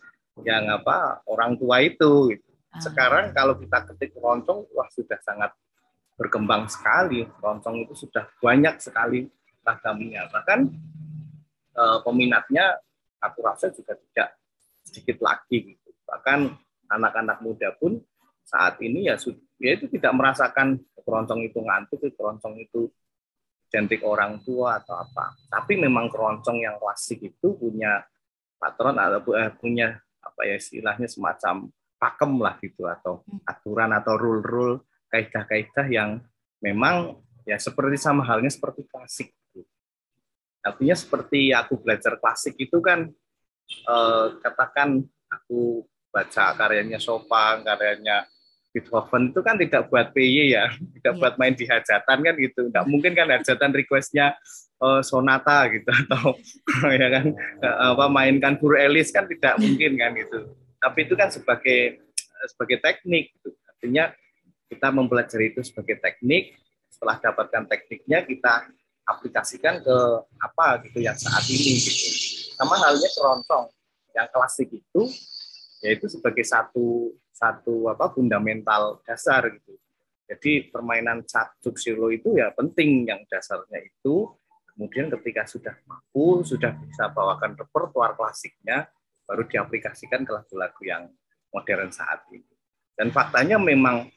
yang 0.46 0.66
apa 0.70 1.22
orang 1.26 1.58
tua 1.58 1.82
itu. 1.82 2.34
Gitu. 2.34 2.46
Ah. 2.70 2.80
Sekarang 2.82 3.24
kalau 3.34 3.58
kita 3.58 3.86
ketik 3.90 4.14
keroncong, 4.14 4.66
wah 4.74 4.88
sudah 4.90 5.18
sangat 5.22 5.50
berkembang 6.14 6.70
sekali. 6.70 7.26
Keroncong 7.38 7.86
itu 7.86 7.94
sudah 8.06 8.30
banyak 8.38 8.78
sekali 8.78 9.26
ragamnya. 9.66 10.26
Bahkan 10.30 10.60
eh, 11.74 11.98
peminatnya 12.06 12.78
aku 13.22 13.38
rasa 13.42 13.70
juga 13.70 13.94
tidak 13.94 14.28
sedikit 14.82 15.22
lagi 15.22 15.76
gitu. 15.76 15.90
Bahkan 16.06 16.69
anak-anak 16.90 17.38
muda 17.40 17.70
pun 17.78 18.02
saat 18.42 18.82
ini 18.82 19.06
ya, 19.06 19.14
ya 19.62 19.70
itu 19.78 19.86
tidak 19.86 20.12
merasakan 20.18 20.82
keroncong 21.06 21.46
itu 21.46 21.58
ngantuk, 21.62 22.02
keroncong 22.18 22.58
itu 22.58 22.90
cantik 23.70 24.02
orang 24.02 24.42
tua 24.42 24.82
atau 24.82 24.98
apa. 24.98 25.38
Tapi 25.46 25.78
memang 25.78 26.10
keroncong 26.10 26.58
yang 26.58 26.76
klasik 26.82 27.22
itu 27.22 27.54
punya 27.54 28.02
patron 28.58 28.98
atau 28.98 29.22
eh, 29.38 29.54
punya 29.54 29.94
apa 30.20 30.40
ya 30.44 30.58
istilahnya 30.58 31.06
semacam 31.06 31.70
pakem 31.96 32.32
lah 32.42 32.58
gitu 32.60 32.84
atau 32.90 33.22
hmm. 33.24 33.46
aturan 33.46 33.90
atau 33.94 34.18
rule-rule 34.18 34.84
kaidah-kaidah 35.08 35.86
yang 35.88 36.20
memang 36.60 37.22
ya 37.46 37.56
seperti 37.56 37.96
sama 37.96 38.26
halnya 38.26 38.50
seperti 38.50 38.84
klasik. 38.90 39.30
Gitu. 39.54 39.64
Artinya 40.60 40.96
seperti 40.98 41.54
aku 41.54 41.78
belajar 41.80 42.18
klasik 42.18 42.58
itu 42.58 42.82
kan 42.82 43.06
eh, 43.70 44.26
katakan 44.42 45.06
aku 45.30 45.86
baca 46.10 46.54
karyanya 46.58 46.98
Chopin, 46.98 47.62
karyanya 47.62 48.26
Beethoven 48.70 49.34
itu 49.34 49.40
kan 49.42 49.58
tidak 49.58 49.90
buat 49.90 50.14
PY 50.14 50.54
ya, 50.54 50.70
tidak 50.98 51.12
yeah. 51.14 51.18
buat 51.18 51.34
main 51.42 51.54
di 51.58 51.66
hajatan 51.66 52.18
kan 52.22 52.34
gitu. 52.38 52.60
Nggak 52.70 52.86
mungkin 52.86 53.12
kan 53.18 53.26
hajatan 53.26 53.70
requestnya 53.74 54.38
uh, 54.78 55.02
sonata 55.02 55.66
gitu 55.74 55.90
atau 56.06 56.38
ya 57.00 57.08
kan 57.10 57.24
uh, 57.66 57.94
apa 57.98 58.06
mainkan 58.06 58.54
Bur 58.58 58.78
Elis 58.78 59.10
kan 59.10 59.26
tidak 59.26 59.58
mungkin 59.58 59.98
kan 59.98 60.14
gitu. 60.14 60.54
Tapi 60.78 60.98
itu 61.02 61.14
kan 61.18 61.34
sebagai 61.34 61.98
sebagai 62.46 62.78
teknik. 62.78 63.34
Gitu. 63.34 63.50
Artinya 63.66 64.04
kita 64.70 64.88
mempelajari 64.94 65.50
itu 65.50 65.66
sebagai 65.66 65.98
teknik. 65.98 66.54
Setelah 66.90 67.18
dapatkan 67.18 67.64
tekniknya 67.66 68.22
kita 68.22 68.70
aplikasikan 69.08 69.82
ke 69.82 69.96
apa 70.38 70.78
gitu 70.86 71.02
yang 71.02 71.18
saat 71.18 71.42
ini 71.50 71.74
gitu. 71.74 72.06
Sama 72.54 72.78
halnya 72.78 73.08
keroncong 73.18 73.66
yang 74.14 74.28
klasik 74.30 74.68
itu 74.70 75.02
yaitu 75.80 76.06
sebagai 76.08 76.44
satu 76.44 77.16
satu 77.32 77.88
apa 77.88 78.12
fundamental 78.12 79.00
dasar 79.04 79.48
gitu. 79.48 79.76
Jadi 80.30 80.70
permainan 80.70 81.26
cak 81.26 81.58
silo 81.74 82.12
itu 82.14 82.38
ya 82.38 82.54
penting 82.54 83.08
yang 83.08 83.24
dasarnya 83.26 83.82
itu. 83.82 84.30
Kemudian 84.70 85.10
ketika 85.12 85.44
sudah 85.44 85.74
mampu, 85.84 86.46
sudah 86.46 86.72
bisa 86.78 87.10
bawakan 87.10 87.58
repertuar 87.58 88.16
klasiknya, 88.16 88.88
baru 89.26 89.44
diaplikasikan 89.44 90.24
ke 90.24 90.32
lagu-lagu 90.32 90.80
yang 90.86 91.10
modern 91.52 91.90
saat 91.90 92.22
ini. 92.30 92.46
Dan 92.94 93.10
faktanya 93.10 93.60
memang 93.60 94.08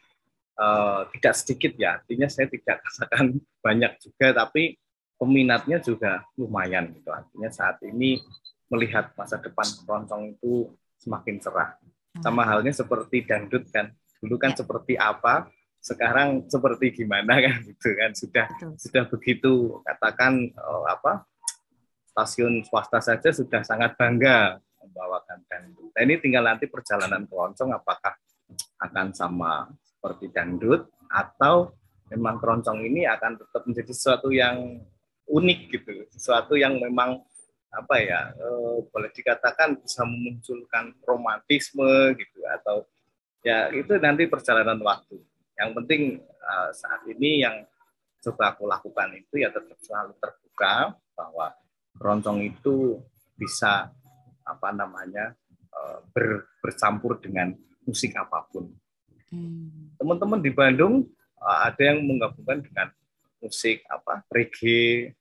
uh, 0.55 1.09
tidak 1.17 1.33
sedikit 1.35 1.73
ya, 1.75 1.99
artinya 1.99 2.29
saya 2.29 2.47
tidak 2.47 2.79
katakan 2.85 3.43
banyak 3.59 3.91
juga, 3.99 4.45
tapi 4.45 4.77
peminatnya 5.17 5.81
juga 5.81 6.23
lumayan. 6.37 6.93
Gitu. 6.95 7.09
Artinya 7.11 7.49
saat 7.49 7.81
ini 7.83 8.21
melihat 8.71 9.11
masa 9.19 9.41
depan 9.41 9.65
keroncong 9.83 10.37
itu 10.37 10.71
semakin 11.03 11.35
cerah. 11.43 11.75
Sama 12.23 12.47
hmm. 12.47 12.49
halnya 12.49 12.73
seperti 12.73 13.27
dangdut 13.27 13.67
kan. 13.69 13.91
Dulu 14.23 14.39
kan 14.39 14.55
ya. 14.55 14.63
seperti 14.63 14.93
apa, 14.95 15.51
sekarang 15.83 16.47
seperti 16.47 17.03
gimana 17.03 17.43
kan 17.43 17.59
gitu 17.67 17.91
kan. 17.99 18.11
Sudah 18.15 18.45
Betul. 18.47 18.71
sudah 18.79 19.03
begitu 19.11 19.51
katakan 19.83 20.55
oh, 20.55 20.87
apa? 20.87 21.27
Stasiun 22.13 22.61
swasta 22.63 23.01
saja 23.01 23.33
sudah 23.33 23.65
sangat 23.65 23.97
bangga 23.97 24.61
membawakan 24.79 25.41
dangdut. 25.49 25.89
Nah, 25.91 26.01
ini 26.05 26.15
tinggal 26.21 26.45
nanti 26.45 26.69
perjalanan 26.69 27.25
keroncong 27.25 27.73
apakah 27.73 28.13
akan 28.79 29.07
sama 29.17 29.71
seperti 29.81 30.29
dangdut 30.29 30.85
atau 31.09 31.73
memang 32.13 32.37
keroncong 32.37 32.85
ini 32.85 33.09
akan 33.09 33.41
tetap 33.41 33.65
menjadi 33.65 33.91
sesuatu 33.95 34.29
yang 34.29 34.83
unik 35.25 35.59
gitu, 35.71 35.91
sesuatu 36.13 36.53
yang 36.53 36.77
memang 36.77 37.23
apa 37.73 37.95
ya 37.97 38.21
eh, 38.37 38.77
boleh 38.85 39.09
dikatakan 39.09 39.81
bisa 39.81 40.05
memunculkan 40.05 40.93
romantisme 41.01 42.13
gitu 42.15 42.39
atau 42.61 42.85
ya 43.41 43.73
itu 43.73 43.97
nanti 43.97 44.29
perjalanan 44.29 44.77
waktu. 44.79 45.17
Yang 45.57 45.69
penting 45.81 46.01
eh, 46.21 46.69
saat 46.77 47.01
ini 47.09 47.41
yang 47.41 47.65
coba 48.23 48.55
aku 48.55 48.63
lakukan 48.69 49.09
itu 49.17 49.43
ya 49.43 49.51
tetap 49.51 49.75
selalu 49.83 50.15
terbuka 50.21 50.95
bahwa 51.17 51.51
keroncong 51.99 52.39
itu 52.45 53.01
bisa 53.35 53.91
apa 54.45 54.69
namanya 54.71 55.33
eh, 55.73 55.99
ber, 56.13 56.47
bercampur 56.61 57.19
dengan 57.19 57.51
musik 57.83 58.13
apa 58.15 58.47
pun. 58.47 58.71
Hmm. 59.33 59.91
Teman-teman 59.97 60.39
di 60.39 60.51
Bandung 60.53 61.09
eh, 61.41 61.59
ada 61.67 61.81
yang 61.81 62.05
menggabungkan 62.05 62.63
dengan 62.63 62.87
musik 63.43 63.83
apa 63.91 64.23
reggae 64.31 65.11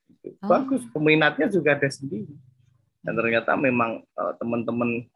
Oh. 0.43 0.51
Bagus, 0.51 0.83
peminatnya 0.91 1.47
juga 1.47 1.79
ada 1.79 1.87
sendiri. 1.87 2.35
Dan 3.03 3.15
ternyata 3.19 3.55
memang 3.55 4.03
uh, 4.19 4.33
teman-teman 4.39 5.07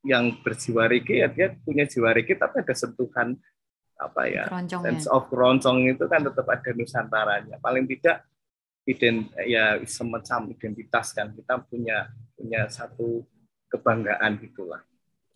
yang 0.00 0.32
berjiwa 0.40 0.88
reggae 0.88 1.20
ya 1.20 1.28
dia 1.28 1.52
punya 1.60 1.84
jiwa 1.84 2.16
reggae 2.16 2.32
tapi 2.32 2.64
ada 2.64 2.72
sentuhan 2.72 3.36
apa 4.00 4.32
ya 4.32 4.48
sense 4.64 5.04
of 5.04 5.28
keroncong 5.28 5.92
itu 5.92 6.08
kan 6.08 6.24
tetap 6.24 6.46
ada 6.48 6.70
nusantaranya. 6.72 7.60
Paling 7.60 7.84
tidak 7.84 8.24
ident 8.88 9.28
ya 9.44 9.76
semacam 9.84 10.50
identitas 10.56 11.12
kan. 11.12 11.30
Kita 11.36 11.60
punya 11.62 12.08
punya 12.34 12.66
satu 12.72 13.22
kebanggaan 13.68 14.40
gitulah. 14.40 14.80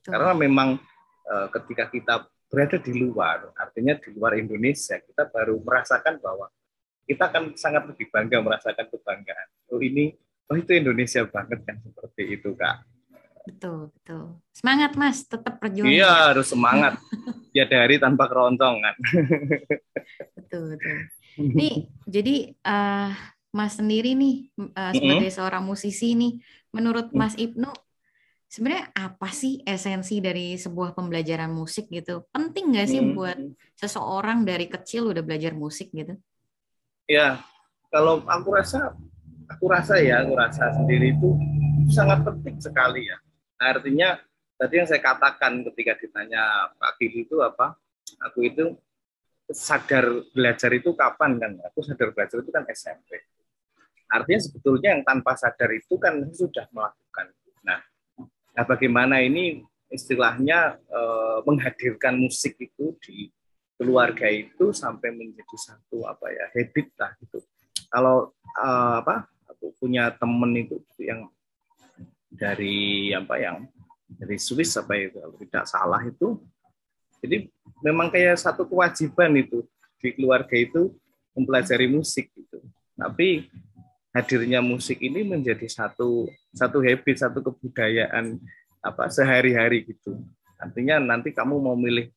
Karena 0.02 0.32
memang 0.32 0.80
uh, 1.28 1.46
ketika 1.52 1.92
kita 1.92 2.14
berada 2.48 2.78
di 2.78 2.92
luar 2.94 3.50
artinya 3.58 3.98
di 3.98 4.14
luar 4.14 4.38
Indonesia 4.38 4.94
kita 5.02 5.26
baru 5.26 5.58
merasakan 5.58 6.22
bahwa 6.22 6.46
kita 7.04 7.30
akan 7.30 7.54
sangat 7.54 7.84
lebih 7.88 8.08
bangga 8.08 8.40
merasakan 8.40 8.87
kebanggaan. 8.88 9.49
Oh 9.70 9.80
ini, 9.80 10.16
oh 10.49 10.56
itu 10.56 10.73
Indonesia 10.73 11.25
banget 11.28 11.61
kan 11.64 11.76
seperti 11.80 12.23
itu 12.40 12.56
kak. 12.56 12.84
Betul, 13.44 13.92
betul. 13.92 14.40
Semangat 14.56 14.96
mas, 14.96 15.28
tetap 15.28 15.61
perjuangan. 15.61 15.92
Iya 15.92 16.32
harus 16.32 16.49
semangat. 16.49 16.96
ya 17.56 17.68
dari 17.68 18.00
tanpa 18.00 18.25
keroncong 18.26 18.76
kan. 18.80 18.96
betul, 20.40 20.62
betul. 20.76 20.96
Nih, 21.37 21.92
jadi 22.08 22.56
uh, 22.64 23.12
mas 23.52 23.76
sendiri 23.76 24.16
nih 24.16 24.49
uh, 24.56 24.92
sebagai 24.96 25.28
mm 25.28 25.28
-hmm. 25.28 25.37
seorang 25.37 25.62
musisi 25.62 26.16
nih, 26.16 26.40
menurut 26.73 27.12
mm. 27.12 27.16
Mas 27.20 27.37
Ibnu 27.37 27.68
sebenarnya 28.54 28.87
apa 28.94 29.34
sih 29.34 29.58
esensi 29.66 30.23
dari 30.23 30.54
sebuah 30.54 30.94
pembelajaran 30.94 31.50
musik 31.50 31.90
gitu? 31.90 32.23
Penting 32.30 32.70
nggak 32.70 32.87
sih 32.87 33.02
hmm. 33.02 33.12
buat 33.18 33.38
seseorang 33.75 34.46
dari 34.46 34.70
kecil 34.70 35.11
udah 35.11 35.26
belajar 35.26 35.58
musik 35.58 35.90
gitu? 35.90 36.14
Ya, 37.04 37.44
kalau 37.92 38.25
aku 38.25 38.49
rasa 38.56 38.96
aku 39.50 39.64
rasa 39.68 40.00
ya 40.00 40.25
aku 40.25 40.34
rasa 40.34 40.73
sendiri 40.73 41.12
itu 41.12 41.37
sangat 41.92 42.25
penting 42.25 42.56
sekali 42.58 43.04
ya. 43.06 43.16
Artinya 43.61 44.16
tadi 44.56 44.80
yang 44.80 44.88
saya 44.88 45.04
katakan 45.04 45.64
ketika 45.73 46.00
ditanya 46.00 46.73
Pak 46.80 46.96
Gili 46.96 47.28
itu 47.28 47.44
apa 47.44 47.76
aku 48.25 48.49
itu 48.49 48.76
sadar 49.52 50.25
belajar 50.32 50.70
itu 50.73 50.96
kapan 50.96 51.37
kan? 51.37 51.52
Aku 51.68 51.84
sadar 51.84 52.12
belajar 52.16 52.40
itu 52.40 52.50
kan 52.50 52.64
SMP 52.73 53.20
artinya 54.14 54.40
sebetulnya 54.40 54.88
yang 54.94 55.02
tanpa 55.02 55.34
sadar 55.34 55.70
itu 55.75 55.99
kan 55.99 56.23
sudah 56.30 56.70
melakukan. 56.70 57.34
Nah, 57.66 57.80
nah 58.54 58.64
bagaimana 58.64 59.18
ini 59.18 59.66
istilahnya 59.90 60.78
eh, 60.78 61.38
menghadirkan 61.42 62.14
musik 62.18 62.54
itu 62.62 62.94
di 63.02 63.30
keluarga 63.74 64.30
itu 64.30 64.70
sampai 64.70 65.10
menjadi 65.10 65.56
satu 65.58 66.06
apa 66.06 66.30
ya 66.30 66.44
habit 66.54 66.86
lah 66.98 67.10
gitu. 67.22 67.38
Kalau 67.90 68.30
uh, 68.58 68.94
apa 69.02 69.26
aku 69.50 69.74
punya 69.78 70.10
temen 70.14 70.50
itu 70.54 70.78
yang 71.02 71.26
dari 72.30 73.10
apa 73.14 73.38
yang 73.38 73.66
dari 74.14 74.38
Swiss 74.38 74.78
apa 74.78 74.94
itu 74.98 75.18
kalau 75.18 75.36
tidak 75.38 75.64
salah 75.66 76.02
itu 76.02 76.38
jadi 77.24 77.48
memang 77.80 78.12
kayak 78.12 78.36
satu 78.36 78.68
kewajiban 78.68 79.32
itu 79.38 79.64
di 79.96 80.12
keluarga 80.12 80.52
itu 80.52 80.92
mempelajari 81.32 81.88
musik 81.88 82.28
gitu. 82.36 82.60
Tapi 82.94 83.48
hadirnya 84.12 84.60
musik 84.60 85.00
ini 85.00 85.24
menjadi 85.24 85.64
satu 85.66 86.28
satu 86.52 86.78
habit, 86.84 87.16
satu 87.18 87.40
kebudayaan 87.40 88.38
apa 88.84 89.08
sehari-hari 89.08 89.88
gitu. 89.88 90.20
Artinya 90.60 91.00
nanti 91.00 91.32
kamu 91.32 91.56
mau 91.58 91.74
milih 91.74 92.12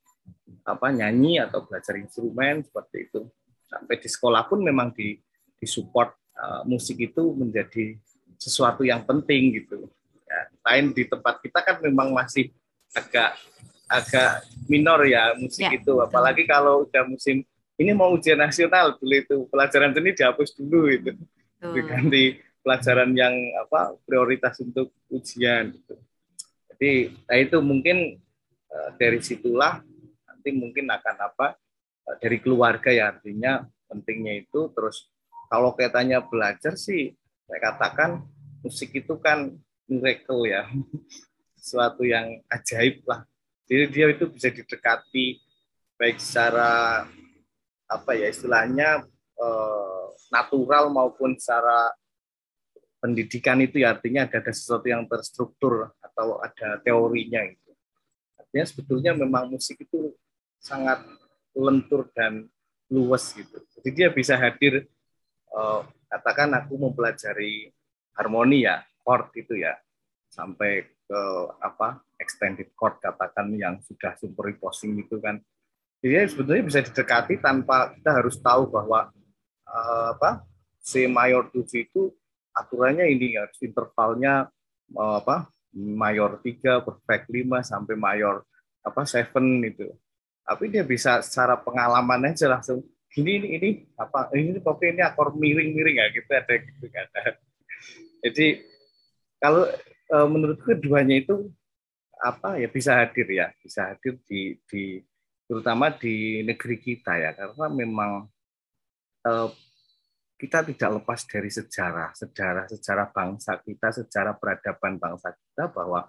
apa 0.67 0.91
nyanyi 0.91 1.39
atau 1.39 1.63
belajar 1.63 1.96
instrumen 1.96 2.63
seperti 2.63 3.07
itu. 3.07 3.22
Sampai 3.67 4.00
di 4.00 4.10
sekolah 4.12 4.48
pun 4.48 4.63
memang 4.63 4.91
di 4.91 5.19
disupport 5.60 6.13
uh, 6.38 6.62
musik 6.67 7.00
itu 7.00 7.34
menjadi 7.36 7.98
sesuatu 8.38 8.86
yang 8.86 9.03
penting 9.03 9.63
gitu. 9.63 9.89
Ya, 10.27 10.39
lain 10.72 10.91
di 10.91 11.07
tempat 11.07 11.39
kita 11.39 11.63
kan 11.63 11.77
memang 11.79 12.12
masih 12.12 12.51
agak 12.91 13.39
agak 13.88 14.43
minor 14.67 15.00
ya 15.07 15.31
musik 15.39 15.63
ya, 15.63 15.79
itu. 15.79 15.96
apalagi 16.03 16.43
kalau 16.43 16.84
udah 16.84 17.07
musim 17.07 17.48
ini 17.79 17.96
mau 17.96 18.12
ujian 18.12 18.36
nasional 18.36 19.00
dulu 19.00 19.15
itu 19.15 19.38
pelajaran 19.48 19.96
seni 19.96 20.12
dihapus 20.12 20.51
dulu 20.60 20.91
itu 20.91 21.15
diganti 21.72 22.43
pelajaran 22.60 23.15
yang 23.15 23.31
apa 23.63 23.96
prioritas 24.03 24.60
untuk 24.60 24.91
ujian 25.07 25.72
gitu. 25.72 25.96
Jadi 26.75 27.15
nah 27.25 27.38
itu 27.39 27.57
mungkin 27.63 28.19
uh, 28.67 28.89
dari 29.00 29.24
situlah 29.24 29.79
penting 30.48 30.63
mungkin 30.63 30.88
akan 30.88 31.16
apa 31.20 31.60
eh, 32.08 32.16
dari 32.24 32.39
keluarga 32.39 32.88
ya 32.88 33.12
artinya 33.12 33.68
pentingnya 33.92 34.48
itu. 34.48 34.72
Terus 34.72 35.12
kalau 35.51 35.75
katanya 35.75 36.24
belajar 36.24 36.80
sih 36.80 37.12
saya 37.44 37.60
katakan 37.75 38.24
musik 38.63 38.96
itu 38.96 39.20
kan 39.20 39.60
miracle 39.92 40.48
ya 40.48 40.72
sesuatu 41.60 42.08
yang 42.08 42.39
ajaib 42.48 43.04
lah. 43.04 43.27
Jadi 43.68 43.92
dia 43.92 44.08
itu 44.08 44.32
bisa 44.32 44.48
didekati 44.48 45.44
baik 46.00 46.16
secara 46.24 47.04
apa 47.92 48.12
ya 48.16 48.32
istilahnya 48.32 49.04
eh, 49.36 50.06
natural 50.32 50.96
maupun 50.96 51.36
secara 51.36 51.92
pendidikan 53.04 53.60
itu 53.60 53.84
ya 53.84 54.00
artinya 54.00 54.24
ada, 54.24 54.39
ada 54.39 54.56
sesuatu 54.56 54.88
yang 54.88 55.04
terstruktur 55.12 55.92
atau 56.00 56.39
ada 56.39 56.80
teorinya 56.80 57.44
itu. 57.44 57.72
Artinya 58.39 58.63
sebetulnya 58.63 59.12
memang 59.12 59.51
musik 59.51 59.84
itu 59.84 60.16
sangat 60.61 61.05
lentur 61.57 62.09
dan 62.13 62.45
luas 62.87 63.33
gitu. 63.35 63.57
Jadi 63.79 63.89
dia 63.93 64.09
bisa 64.13 64.37
hadir 64.39 64.87
uh, 65.51 65.83
katakan 66.07 66.53
aku 66.55 66.79
mempelajari 66.79 67.71
harmoni 68.15 68.63
ya, 68.65 68.83
chord 69.03 69.33
itu 69.35 69.59
ya, 69.59 69.75
sampai 70.31 70.87
ke 71.07 71.22
apa 71.63 72.03
extended 72.20 72.72
chord 72.75 73.00
katakan 73.00 73.51
yang 73.55 73.79
sudah 73.83 74.15
superimposing 74.20 74.98
itu 75.00 75.20
kan. 75.20 75.39
Jadi 76.03 76.29
sebetulnya 76.29 76.63
bisa 76.63 76.79
didekati 76.85 77.41
tanpa 77.41 77.96
kita 77.98 78.22
harus 78.22 78.37
tahu 78.37 78.70
bahwa 78.70 79.09
uh, 79.65 80.13
apa 80.13 80.46
C 80.77 81.09
mayor 81.09 81.50
7 81.51 81.67
itu 81.83 82.13
aturannya 82.53 83.09
ini 83.11 83.35
ya 83.35 83.50
intervalnya 83.59 84.48
uh, 84.93 85.15
apa 85.20 85.50
mayor 85.74 86.39
3 86.39 86.85
perfect 86.85 87.25
5 87.27 87.65
sampai 87.65 87.96
mayor 87.98 88.46
apa 88.85 89.03
7 89.03 89.27
itu 89.67 89.89
tapi 90.48 90.72
dia 90.72 90.88
bisa 90.88 91.20
secara 91.20 91.60
pengalaman 91.60 92.31
aja 92.31 92.48
langsung 92.48 92.79
gini 93.12 93.36
ini 93.36 93.48
ini 93.60 93.70
apa 94.00 94.31
ini 94.31 94.55
oke 94.64 94.86
ini 94.88 95.03
akor 95.03 95.36
miring-miring 95.36 96.00
ya 96.00 96.07
gitu 96.16 96.29
ada 96.31 96.53
gitu 96.55 96.88
kan. 96.88 97.07
Jadi 98.24 98.64
kalau 99.44 99.68
e, 100.07 100.18
menurut 100.31 100.60
keduanya 100.64 101.20
itu 101.20 101.51
apa 102.18 102.55
ya 102.57 102.72
bisa 102.72 102.96
hadir 102.96 103.27
ya 103.27 103.51
bisa 103.60 103.92
hadir 103.92 104.18
di 104.24 104.55
di 104.66 105.03
terutama 105.46 105.92
di 105.92 106.42
negeri 106.48 106.79
kita 106.79 107.14
ya 107.20 107.36
karena 107.36 107.68
memang 107.68 108.12
e, 109.27 109.31
kita 110.38 110.64
tidak 110.64 111.01
lepas 111.03 111.27
dari 111.27 111.51
sejarah 111.51 112.16
sejarah 112.16 112.72
sejarah 112.72 113.12
bangsa 113.12 113.60
kita 113.60 113.92
sejarah 113.92 114.40
peradaban 114.40 114.96
bangsa 114.96 115.36
kita 115.36 115.70
bahwa 115.75 116.07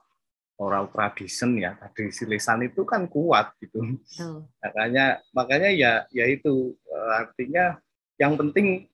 oral 0.59 0.90
tradition 0.90 1.57
ya. 1.57 1.79
Tradisi 1.79 2.27
lisan 2.27 2.66
itu 2.66 2.83
kan 2.83 3.07
kuat 3.07 3.55
gitu. 3.62 3.81
Oh. 4.21 4.44
makanya 4.59 5.23
makanya 5.33 5.71
ya 5.71 5.92
ya 6.11 6.27
itu 6.27 6.75
eh, 6.90 7.11
artinya 7.25 7.79
yang 8.18 8.35
penting 8.35 8.90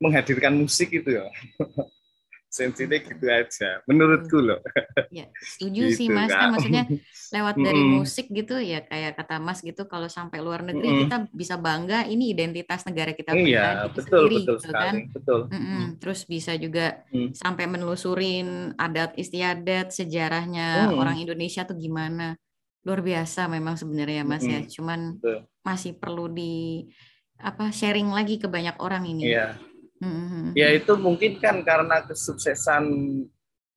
menghadirkan 0.00 0.56
musik 0.56 0.88
itu 0.94 1.20
ya 1.20 1.28
sensitif 2.50 3.06
gitu 3.06 3.26
aja 3.30 3.78
menurutku 3.86 4.42
loh 4.42 4.58
ya 5.14 5.30
setuju 5.38 5.86
gitu, 5.86 5.96
sih 6.02 6.06
mas 6.10 6.34
kan 6.34 6.50
maksudnya 6.50 6.84
lewat 7.30 7.56
dari 7.70 7.82
musik 7.86 8.26
gitu 8.26 8.58
ya 8.58 8.82
kayak 8.82 9.14
kata 9.14 9.38
mas 9.38 9.62
gitu 9.62 9.86
kalau 9.86 10.10
sampai 10.10 10.42
luar 10.42 10.66
negeri 10.66 10.90
mm. 10.90 10.98
kita 11.06 11.16
bisa 11.30 11.54
bangga 11.54 12.10
ini 12.10 12.34
identitas 12.34 12.82
negara 12.90 13.14
kita 13.14 13.38
iya, 13.38 13.86
betul, 13.86 14.26
sendiri 14.26 14.36
betul 14.42 14.56
gitu 14.58 14.66
sekali, 14.66 14.82
kan 14.82 14.94
betul 15.14 15.40
mm 15.46 15.62
-mm. 15.62 15.82
terus 16.02 16.20
bisa 16.26 16.52
juga 16.58 17.06
mm. 17.14 17.38
sampai 17.38 17.64
menelusurin 17.70 18.74
adat 18.74 19.14
istiadat 19.14 19.94
sejarahnya 19.94 20.90
mm. 20.90 20.98
orang 20.98 21.22
Indonesia 21.22 21.62
tuh 21.62 21.78
gimana 21.78 22.34
luar 22.82 23.00
biasa 23.06 23.46
memang 23.46 23.78
sebenarnya 23.78 24.26
mas 24.26 24.42
mm. 24.42 24.50
ya 24.50 24.60
cuman 24.74 25.22
betul. 25.22 25.38
masih 25.62 25.94
perlu 25.94 26.26
di 26.26 26.82
apa 27.40 27.70
sharing 27.70 28.10
lagi 28.10 28.42
ke 28.42 28.50
banyak 28.50 28.74
orang 28.82 29.06
ini 29.06 29.30
iya 29.30 29.54
hmm 30.00 30.56
Ya 30.58 30.74
itu 30.74 30.92
mungkin 30.98 31.38
kan 31.38 31.62
karena 31.62 32.02
kesuksesan 32.02 32.84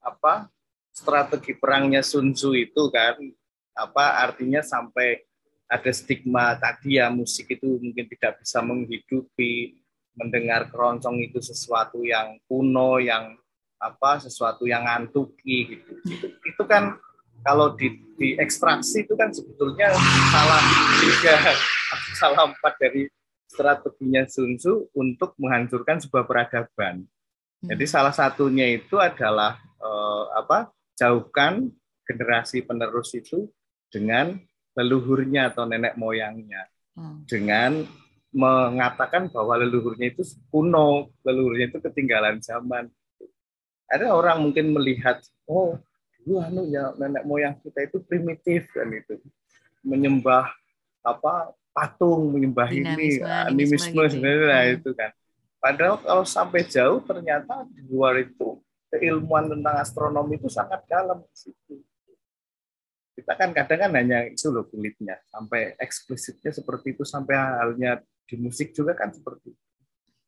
apa 0.01 0.49
strategi 0.89 1.53
perangnya 1.53 2.01
Sun 2.01 2.33
Tzu 2.33 2.57
itu 2.57 2.89
kan 2.89 3.17
apa 3.73 4.23
artinya 4.25 4.61
sampai 4.61 5.25
ada 5.69 5.89
stigma 5.89 6.53
tadi 6.57 7.01
ya 7.01 7.09
musik 7.09 7.49
itu 7.49 7.81
mungkin 7.81 8.05
tidak 8.05 8.41
bisa 8.45 8.61
menghidupi 8.61 9.81
mendengar 10.13 10.69
keroncong 10.69 11.17
itu 11.25 11.41
sesuatu 11.41 12.05
yang 12.05 12.37
kuno 12.45 13.01
yang 13.01 13.33
apa 13.81 14.21
sesuatu 14.21 14.69
yang 14.69 14.85
antuki 14.85 15.75
gitu. 15.75 15.91
Itu, 16.05 16.27
itu 16.29 16.63
kan 16.69 16.95
kalau 17.43 17.75
di, 17.75 17.99
di 18.15 18.39
ekstraksi 18.39 19.03
itu 19.03 19.17
kan 19.19 19.33
sebetulnya 19.33 19.91
salah 20.31 20.61
tiga 21.01 21.35
salah 22.21 22.41
empat 22.47 22.73
dari 22.79 23.09
strateginya 23.53 24.25
Sun 24.25 24.57
Tzu 24.57 24.89
untuk 24.97 25.37
menghancurkan 25.37 26.01
sebuah 26.01 26.25
peradaban. 26.25 27.05
Hmm. 27.05 27.67
Jadi 27.69 27.85
salah 27.85 28.11
satunya 28.11 28.65
itu 28.73 28.97
adalah 28.97 29.61
eh, 29.77 30.25
apa? 30.33 30.73
Jauhkan 30.97 31.69
generasi 32.05 32.65
penerus 32.65 33.13
itu 33.13 33.49
dengan 33.93 34.33
leluhurnya 34.73 35.53
atau 35.53 35.69
nenek 35.69 35.93
moyangnya. 35.93 36.65
Hmm. 36.97 37.25
Dengan 37.29 37.85
mengatakan 38.33 39.29
bahwa 39.29 39.61
leluhurnya 39.61 40.09
itu 40.09 40.25
kuno, 40.49 41.13
leluhurnya 41.21 41.69
itu 41.69 41.79
ketinggalan 41.79 42.41
zaman. 42.41 42.89
Ada 43.85 44.09
orang 44.09 44.41
mungkin 44.41 44.73
melihat, 44.73 45.21
oh, 45.45 45.77
dulu 46.25 46.41
anu 46.41 46.65
ya 46.65 46.97
nenek 46.97 47.29
moyang 47.29 47.53
kita 47.61 47.85
itu 47.85 48.01
primitif 48.01 48.65
kan 48.73 48.89
itu, 48.89 49.21
menyembah 49.85 50.49
apa 51.05 51.53
patung 51.73 52.29
menyembah 52.29 52.69
ini 52.69 53.19
animisme 53.25 53.97
gitu. 53.97 54.05
Ya. 54.05 54.09
sebenarnya 54.13 54.61
hmm. 54.61 54.75
itu 54.77 54.89
kan 54.93 55.11
padahal 55.57 55.95
kalau 55.99 56.23
sampai 56.23 56.61
jauh 56.69 57.01
ternyata 57.01 57.65
di 57.73 57.81
luar 57.89 58.21
itu 58.21 58.61
keilmuan 58.93 59.49
tentang 59.49 59.75
astronomi 59.81 60.37
itu 60.37 60.47
sangat 60.47 60.85
dalam 60.85 61.25
di 61.25 61.33
situ 61.33 61.75
kita 63.17 63.33
kan 63.33 63.49
kadang 63.53 63.89
kan 63.89 63.91
hanya 63.97 64.29
itu 64.29 64.53
loh 64.53 64.69
kulitnya 64.69 65.17
sampai 65.29 65.73
eksplisitnya 65.81 66.53
seperti 66.53 66.93
itu 66.93 67.03
sampai 67.05 67.33
halnya 67.37 68.01
di 68.25 68.35
musik 68.37 68.73
juga 68.73 68.93
kan 68.93 69.09
seperti 69.09 69.53
itu 69.53 69.63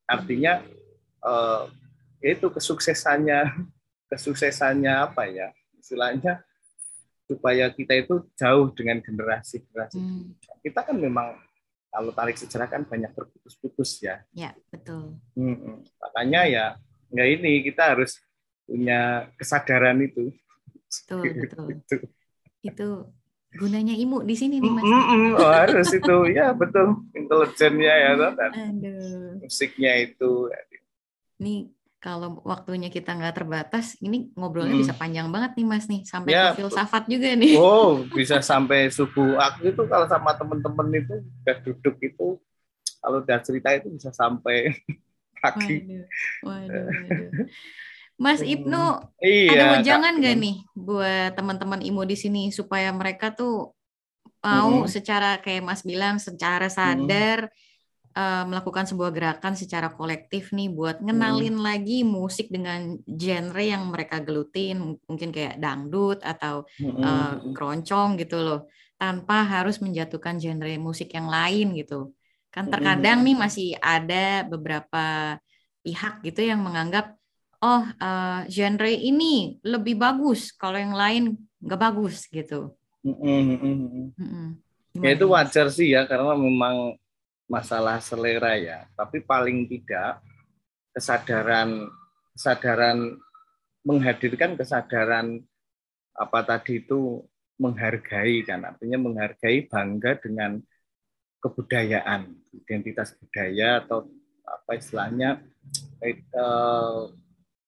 artinya 0.05 0.61
eh, 1.21 1.63
itu 2.25 2.49
kesuksesannya 2.49 3.53
kesuksesannya 4.09 4.93
apa 4.93 5.29
ya 5.29 5.49
istilahnya 5.77 6.41
supaya 7.25 7.73
kita 7.73 7.93
itu 8.05 8.25
jauh 8.37 8.69
dengan 8.73 9.01
generasi-generasi. 9.01 9.97
Hmm. 9.97 10.37
Kita 10.61 10.85
kan 10.85 10.97
memang 10.97 11.37
kalau 11.89 12.11
tarik 12.13 12.37
sejarah 12.37 12.69
kan 12.69 12.85
banyak 12.85 13.09
terputus-putus 13.13 14.01
ya. 14.05 14.21
Ya 14.35 14.53
betul. 14.69 15.17
Hmm, 15.33 15.81
makanya 15.97 16.41
ya 16.45 16.65
nggak 17.09 17.29
ini 17.39 17.51
kita 17.65 17.95
harus 17.95 18.19
punya 18.65 19.29
kesadaran 19.37 20.01
itu 20.01 20.33
betul 20.89 21.21
betul 21.43 21.65
itu, 21.69 21.95
itu 22.65 22.89
gunanya 23.55 23.95
imu 23.95 24.25
di 24.27 24.35
sini 24.35 24.59
nih 24.59 24.71
mas 24.73 24.83
mm 24.83 24.91
-mm, 24.91 25.25
oh, 25.39 25.53
harus 25.53 25.87
itu 25.95 26.17
ya 26.35 26.51
betul 26.51 27.07
intelijennya 27.15 27.93
ya 27.93 28.11
kan 28.39 28.51
musiknya 29.39 29.91
itu 30.03 30.51
nih 31.39 31.71
kalau 32.05 32.37
waktunya 32.45 32.93
kita 32.93 33.17
nggak 33.17 33.33
terbatas, 33.33 33.97
ini 33.97 34.29
ngobrolnya 34.37 34.77
hmm. 34.77 34.83
bisa 34.85 34.93
panjang 34.93 35.25
banget 35.33 35.57
nih 35.57 35.65
Mas 35.65 35.89
nih, 35.89 36.05
sampai 36.05 36.37
ya, 36.37 36.53
ke 36.53 36.61
filsafat 36.61 37.09
juga 37.09 37.33
nih. 37.33 37.57
Oh, 37.57 38.05
bisa 38.13 38.37
sampai 38.53 38.93
subuh. 38.93 39.41
Aku 39.41 39.73
itu 39.73 39.81
kalau 39.89 40.05
sama 40.05 40.37
temen-temen 40.37 41.01
itu 41.01 41.15
udah 41.25 41.57
duduk 41.65 41.97
itu, 42.05 42.37
kalau 43.01 43.25
udah 43.25 43.41
cerita 43.41 43.73
itu 43.73 43.89
bisa 43.89 44.13
sampai 44.13 44.77
pagi. 45.41 46.05
Waduh, 46.45 46.85
waduh, 46.85 46.85
waduh. 47.09 47.47
Mas 48.21 48.45
Ibnu, 48.45 48.85
iya, 49.25 49.49
ada 49.49 49.65
wejangan 49.81 50.13
nggak 50.21 50.35
nih 50.37 50.55
buat 50.77 51.33
teman-teman 51.33 51.81
IMO 51.81 52.05
di 52.05 52.15
sini 52.15 52.53
supaya 52.53 52.93
mereka 52.93 53.33
tuh 53.33 53.73
mau 54.45 54.85
hmm. 54.85 54.93
secara 54.93 55.41
kayak 55.41 55.65
Mas 55.65 55.81
bilang 55.81 56.21
secara 56.21 56.69
sadar 56.69 57.49
hmm 57.49 57.64
uh, 58.15 58.43
melakukan 58.47 58.87
sebuah 58.87 59.11
gerakan 59.11 59.53
secara 59.53 59.91
kolektif 59.91 60.55
nih 60.55 60.71
buat 60.71 61.03
ngenalin 61.03 61.59
hmm. 61.59 61.65
lagi 61.65 62.01
musik 62.01 62.47
dengan 62.49 62.95
genre 63.05 63.61
yang 63.61 63.91
mereka 63.91 64.23
gelutin 64.23 64.95
mungkin 65.05 65.29
kayak 65.29 65.59
dangdut 65.59 66.23
atau 66.23 66.63
hmm. 66.79 67.03
uh, 67.03 67.33
keroncong 67.51 68.15
gitu 68.17 68.39
loh 68.41 68.61
tanpa 68.95 69.43
harus 69.43 69.83
menjatuhkan 69.83 70.39
genre 70.39 70.71
musik 70.79 71.11
yang 71.11 71.27
lain 71.27 71.75
gitu 71.75 72.15
kan 72.49 72.71
terkadang 72.71 73.19
hmm. 73.19 73.25
nih 73.27 73.37
masih 73.37 73.69
ada 73.83 74.47
beberapa 74.47 75.35
pihak 75.83 76.23
gitu 76.23 76.41
yang 76.47 76.63
menganggap 76.63 77.13
oh 77.59 77.83
uh, 77.83 78.47
genre 78.47 78.89
ini 78.89 79.59
lebih 79.61 79.99
bagus 79.99 80.55
kalau 80.55 80.79
yang 80.79 80.95
lain 80.95 81.35
nggak 81.59 81.81
bagus 81.81 82.29
gitu. 82.31 82.73
Mm 83.05 84.05
-hmm. 84.15 84.47
Ya 85.03 85.11
itu 85.13 85.25
wajar 85.29 85.67
sih 85.69 85.93
ya 85.93 86.07
karena 86.07 86.33
memang 86.33 86.97
masalah 87.45 88.01
selera 88.01 88.57
ya, 88.57 88.89
tapi 88.97 89.21
paling 89.21 89.69
tidak 89.69 90.21
kesadaran 90.95 91.89
kesadaran 92.35 93.19
menghadirkan 93.85 94.57
kesadaran 94.57 95.45
apa 96.15 96.39
tadi 96.41 96.81
itu 96.81 97.21
menghargai 97.61 98.43
kan. 98.43 98.65
Artinya 98.65 98.97
menghargai 98.99 99.67
bangga 99.69 100.17
dengan 100.19 100.59
kebudayaan 101.39 102.33
identitas 102.55 103.13
budaya 103.13 103.85
atau 103.85 104.09
apa 104.45 104.71
istilahnya 104.77 105.45
eh, 106.01 106.17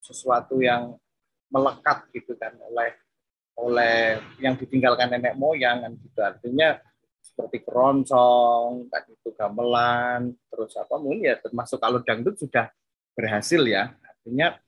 sesuatu 0.02 0.58
yang 0.58 0.98
melekat 1.48 2.08
gitu 2.12 2.36
kan 2.36 2.52
oleh 2.60 2.92
oleh 3.58 4.22
yang 4.38 4.54
ditinggalkan 4.54 5.10
nenek 5.10 5.34
moyang 5.34 5.82
kan 5.82 5.92
gitu. 5.98 6.20
Artinya 6.22 6.78
seperti 7.38 7.62
keroncong, 7.62 8.90
tadi 8.90 9.14
itu 9.14 9.30
gamelan, 9.30 10.34
terus 10.50 10.74
apa 10.74 10.98
mungkin 10.98 11.30
ya 11.30 11.38
termasuk 11.38 11.78
kalau 11.78 12.02
dangdut 12.02 12.34
sudah 12.34 12.66
berhasil 13.14 13.62
ya. 13.62 13.94
Artinya 14.02 14.58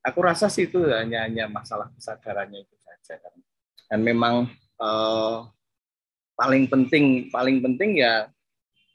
aku 0.00 0.18
rasa 0.24 0.48
sih 0.48 0.64
itu 0.64 0.80
hanya 0.88 1.28
hanya 1.28 1.44
masalah 1.44 1.92
kesadarannya 1.92 2.64
itu 2.64 2.76
saja 2.80 3.20
kan. 3.20 3.36
Dan 3.92 4.00
memang 4.00 4.48
eh, 4.80 5.38
paling 6.40 6.64
penting 6.72 7.28
paling 7.28 7.60
penting 7.60 8.00
ya 8.00 8.32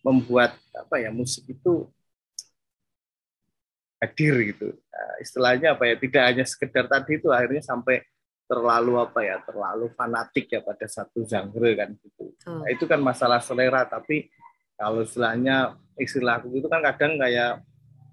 membuat 0.01 0.57
apa 0.73 0.97
ya 0.97 1.13
musik 1.13 1.45
itu 1.45 1.85
hadir 4.01 4.33
gitu. 4.49 4.73
Nah, 4.73 5.13
istilahnya 5.21 5.77
apa 5.77 5.93
ya 5.93 5.95
tidak 6.01 6.23
hanya 6.25 6.45
sekedar 6.49 6.89
tadi 6.89 7.21
itu 7.21 7.29
akhirnya 7.29 7.61
sampai 7.61 8.01
terlalu 8.45 9.01
apa 9.01 9.19
ya 9.25 9.41
terlalu 9.41 9.89
fanatik 9.97 10.45
ya 10.53 10.61
pada 10.61 10.85
satu 10.85 11.25
genre 11.25 11.71
kan 11.73 11.89
gitu. 11.97 12.25
Hmm. 12.45 12.61
Nah, 12.61 12.69
itu 12.69 12.85
kan 12.85 13.01
masalah 13.01 13.41
selera 13.41 13.85
tapi 13.89 14.29
kalau 14.77 15.01
istilahnya 15.01 15.73
istilah 15.97 16.43
itu 16.45 16.67
kan 16.69 16.81
kadang 16.93 17.17
kayak 17.17 17.65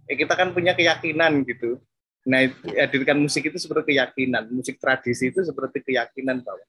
eh, 0.08 0.16
kita 0.16 0.34
kan 0.34 0.56
punya 0.56 0.72
keyakinan 0.72 1.44
gitu. 1.44 1.78
Nah, 2.22 2.46
hadirkan 2.78 3.18
musik 3.18 3.50
itu 3.50 3.58
seperti 3.58 3.98
keyakinan, 3.98 4.46
musik 4.46 4.78
tradisi 4.78 5.34
itu 5.34 5.42
seperti 5.42 5.82
keyakinan 5.82 6.38
bahwa 6.40 6.62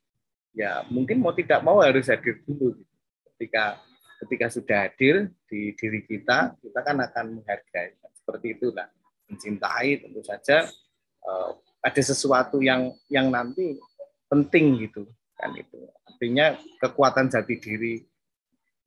ya 0.53 0.81
mungkin 0.89 1.21
mau 1.21 1.29
tidak 1.33 1.61
mau 1.61 1.79
harus 1.79 2.09
hadir 2.09 2.41
dulu 2.43 2.73
gitu. 2.73 2.93
Ketika 3.33 3.77
ketika 4.25 4.45
sudah 4.49 4.77
hadir 4.89 5.29
di 5.45 5.77
diri 5.77 6.01
kita, 6.09 6.57
kita 6.57 6.79
kan 6.81 6.97
akan 6.99 7.25
menghargai. 7.39 7.95
Seperti 8.17 8.55
itulah, 8.55 8.87
mencintai 9.29 10.01
tentu 10.01 10.21
saja 10.25 10.65
eh, 11.21 11.51
ada 11.83 12.01
sesuatu 12.01 12.63
yang 12.63 12.95
yang 13.11 13.27
nanti 13.27 13.75
penting 14.31 14.87
gitu 14.87 15.03
kan 15.35 15.51
itu. 15.53 15.83
Artinya 16.07 16.55
kekuatan 16.79 17.27
jati 17.27 17.59
diri 17.59 17.99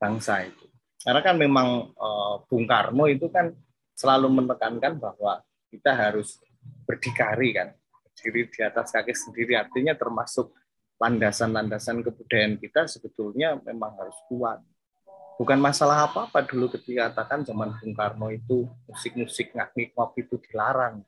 bangsa 0.00 0.48
itu. 0.48 0.64
Karena 1.04 1.20
kan 1.20 1.36
memang 1.36 1.92
uh, 1.92 2.42
Bung 2.48 2.64
Karno 2.64 3.06
itu 3.06 3.28
kan 3.28 3.52
selalu 3.92 4.42
menekankan 4.42 4.96
bahwa 4.96 5.44
kita 5.68 5.92
harus 5.92 6.40
berdikari 6.88 7.52
kan. 7.52 7.68
Berdiri 8.10 8.48
di 8.48 8.60
atas 8.64 8.90
kaki 8.90 9.12
sendiri 9.12 9.60
artinya 9.60 9.92
termasuk 9.92 10.56
landasan-landasan 10.96 12.00
kebudayaan 12.00 12.56
kita 12.56 12.88
sebetulnya 12.88 13.60
memang 13.60 13.92
harus 14.00 14.16
kuat. 14.32 14.64
Bukan 15.36 15.60
masalah 15.60 16.08
apa-apa 16.08 16.48
dulu 16.48 16.72
ketika 16.72 17.12
katakan 17.12 17.44
zaman 17.44 17.76
Bung 17.76 17.92
Karno 17.92 18.32
itu 18.32 18.64
musik-musik 18.88 19.52
ngak-ngik 19.52 19.92
itu 20.16 20.40
dilarang 20.48 21.04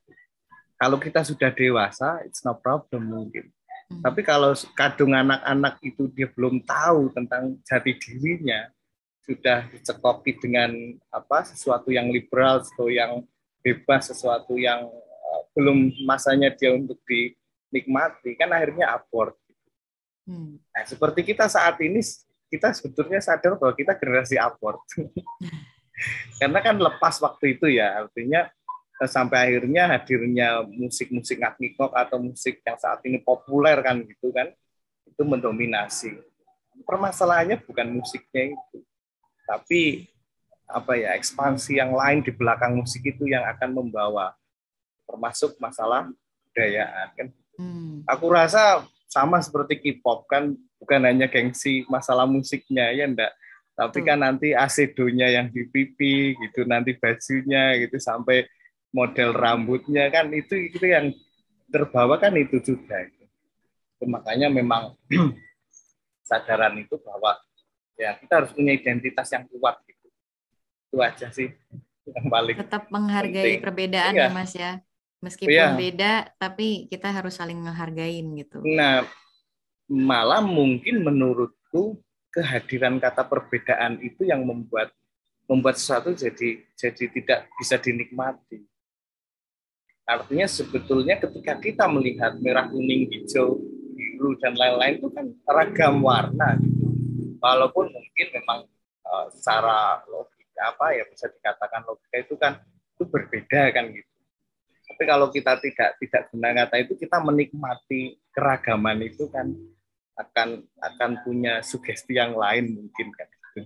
kalau 0.78 0.96
kita 1.02 1.26
sudah 1.26 1.50
dewasa, 1.50 2.22
it's 2.22 2.46
no 2.46 2.54
problem 2.54 3.10
mungkin. 3.10 3.50
Hmm. 3.90 4.00
Tapi 4.06 4.22
kalau 4.22 4.54
kadung 4.78 5.10
anak-anak 5.10 5.82
itu 5.82 6.06
dia 6.14 6.30
belum 6.30 6.62
tahu 6.62 7.10
tentang 7.10 7.58
jati 7.66 7.98
dirinya, 7.98 8.70
sudah 9.26 9.66
dicekoki 9.74 10.38
dengan 10.38 10.70
apa 11.10 11.44
sesuatu 11.44 11.90
yang 11.90 12.08
liberal, 12.08 12.62
sesuatu 12.62 12.88
yang 12.88 13.26
bebas, 13.60 14.08
sesuatu 14.14 14.54
yang 14.54 14.86
uh, 14.88 15.42
belum 15.58 15.92
masanya 16.06 16.54
dia 16.54 16.72
untuk 16.72 16.96
dinikmati, 17.04 18.38
kan 18.38 18.54
akhirnya 18.54 18.94
abort. 18.94 19.34
Hmm. 20.24 20.62
Nah, 20.62 20.84
seperti 20.86 21.26
kita 21.26 21.50
saat 21.50 21.74
ini, 21.82 21.98
kita 22.48 22.70
sebetulnya 22.70 23.18
sadar 23.18 23.58
bahwa 23.58 23.74
kita 23.74 23.98
generasi 23.98 24.38
abort. 24.38 24.80
Karena 26.38 26.62
kan 26.62 26.78
lepas 26.78 27.18
waktu 27.18 27.58
itu 27.58 27.66
ya, 27.66 28.06
artinya 28.06 28.46
sampai 29.06 29.52
akhirnya 29.52 29.94
hadirnya 29.94 30.66
musik-musik 30.66 31.38
ngak 31.38 31.60
atau 31.94 32.18
musik 32.18 32.58
yang 32.66 32.78
saat 32.80 32.98
ini 33.06 33.22
populer 33.22 33.78
kan 33.84 34.02
gitu 34.02 34.34
kan 34.34 34.50
itu 35.06 35.22
mendominasi. 35.22 36.18
Permasalahannya 36.82 37.62
bukan 37.62 38.00
musiknya 38.00 38.54
itu 38.56 38.78
tapi 39.48 40.04
apa 40.68 41.00
ya 41.00 41.16
ekspansi 41.16 41.80
yang 41.80 41.96
lain 41.96 42.20
di 42.20 42.28
belakang 42.28 42.76
musik 42.76 43.00
itu 43.00 43.24
yang 43.24 43.48
akan 43.48 43.72
membawa 43.72 44.36
termasuk 45.08 45.56
masalah 45.56 46.12
budayaan 46.44 47.08
kan. 47.16 47.28
Hmm. 47.58 48.04
aku 48.04 48.28
rasa 48.30 48.84
sama 49.08 49.40
seperti 49.40 49.80
K-pop 49.80 50.28
kan 50.28 50.52
bukan 50.78 51.00
hanya 51.08 51.26
gengsi 51.26 51.88
masalah 51.88 52.28
musiknya 52.28 52.92
ya 52.92 53.08
enggak 53.08 53.32
tapi 53.72 54.04
kan 54.04 54.20
nanti 54.20 54.52
asedonya 54.52 55.32
yang 55.32 55.48
di 55.48 55.64
pipi 55.66 56.36
gitu 56.36 56.68
nanti 56.68 56.94
bajunya 56.94 57.80
gitu 57.82 57.96
sampai 57.98 58.44
model 58.92 59.36
rambutnya 59.36 60.08
kan 60.08 60.32
itu 60.32 60.56
itu 60.72 60.84
yang 60.84 61.12
terbawa 61.68 62.16
kan 62.16 62.32
itu 62.36 62.60
juga 62.64 63.04
itu. 63.04 63.24
makanya 64.08 64.48
memang 64.48 64.96
sadaran 66.28 66.76
itu 66.80 66.96
bahwa 67.02 67.36
ya 67.98 68.14
kita 68.16 68.32
harus 68.44 68.50
punya 68.54 68.72
identitas 68.72 69.28
yang 69.34 69.44
kuat 69.50 69.76
gitu 69.84 70.06
itu 70.88 70.96
aja 71.02 71.26
sih 71.34 71.50
yang 72.08 72.26
paling 72.30 72.56
tetap 72.56 72.88
menghargai 72.88 73.58
penting. 73.58 73.60
perbedaan 73.60 74.14
iya. 74.14 74.30
ya 74.30 74.32
mas 74.32 74.52
ya 74.54 74.80
meskipun 75.20 75.52
iya. 75.52 75.74
beda 75.74 76.12
tapi 76.38 76.86
kita 76.88 77.10
harus 77.10 77.36
saling 77.36 77.58
menghargai 77.58 78.22
gitu 78.38 78.62
nah 78.64 79.04
malah 79.90 80.40
mungkin 80.40 81.02
menurutku 81.02 81.98
kehadiran 82.30 83.02
kata 83.02 83.26
perbedaan 83.26 83.98
itu 84.04 84.24
yang 84.24 84.46
membuat 84.46 84.94
membuat 85.48 85.80
sesuatu 85.80 86.14
jadi 86.14 86.62
jadi 86.76 87.04
tidak 87.08 87.40
bisa 87.58 87.80
dinikmati 87.80 88.62
Artinya 90.08 90.48
sebetulnya 90.48 91.20
ketika 91.20 91.60
kita 91.60 91.84
melihat 91.84 92.40
merah, 92.40 92.64
kuning, 92.72 93.12
hijau, 93.12 93.60
biru 93.92 94.40
dan 94.40 94.56
lain-lain 94.56 94.96
itu 94.96 95.08
kan 95.12 95.28
ragam 95.44 96.00
warna 96.00 96.56
gitu. 96.56 96.88
Walaupun 97.44 97.92
mungkin 97.92 98.26
memang 98.32 98.64
uh, 99.04 99.28
secara 99.36 100.00
logika 100.08 100.72
apa 100.72 100.96
ya 100.96 101.04
bisa 101.12 101.28
dikatakan 101.28 101.84
logika 101.84 102.16
itu 102.24 102.34
kan 102.40 102.56
itu 102.64 103.04
berbeda 103.04 103.68
kan 103.76 103.92
gitu. 103.92 104.08
Tapi 104.88 105.02
kalau 105.04 105.28
kita 105.28 105.60
tidak 105.60 106.00
tidak 106.00 106.22
guna 106.32 106.56
kata 106.56 106.76
itu 106.80 106.96
kita 106.96 107.20
menikmati 107.20 108.16
keragaman 108.32 109.04
itu 109.04 109.28
kan 109.28 109.52
akan 110.18 110.64
akan 110.82 111.10
punya 111.22 111.60
sugesti 111.60 112.16
yang 112.16 112.32
lain 112.32 112.74
mungkin 112.74 113.12
kan 113.12 113.28
gitu. 113.28 113.60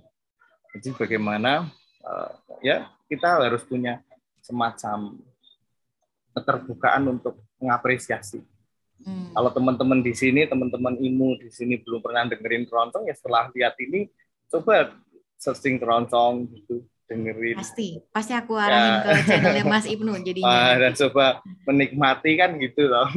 Jadi 0.74 0.88
bagaimana 0.98 1.70
uh, 2.02 2.34
ya 2.60 2.90
kita 3.06 3.40
harus 3.40 3.62
punya 3.62 4.02
semacam 4.42 5.16
keterbukaan 6.32 7.08
untuk 7.08 7.44
mengapresiasi. 7.60 8.40
Hmm. 9.02 9.34
Kalau 9.34 9.50
teman-teman 9.50 10.00
di 10.00 10.14
sini, 10.14 10.46
teman-teman 10.46 10.94
imu 10.98 11.38
di 11.42 11.50
sini 11.50 11.78
belum 11.78 12.00
pernah 12.00 12.26
dengerin 12.30 12.66
keroncong, 12.70 13.06
ya 13.10 13.14
setelah 13.18 13.50
lihat 13.50 13.74
ini, 13.82 14.06
coba 14.46 14.94
searching 15.36 15.82
keroncong 15.82 16.46
gitu, 16.54 16.86
dengerin. 17.10 17.58
Pasti, 17.58 17.98
pasti 18.14 18.32
aku 18.32 18.54
arahin 18.54 18.92
ya. 18.94 19.02
ke 19.02 19.10
channelnya 19.28 19.64
Mas 19.66 19.86
Ibnu 19.90 20.12
jadinya. 20.22 20.48
Ah, 20.48 20.74
dan 20.78 20.94
coba 20.94 21.42
menikmati 21.66 22.30
kan 22.38 22.50
gitu 22.62 22.82
loh, 22.86 23.10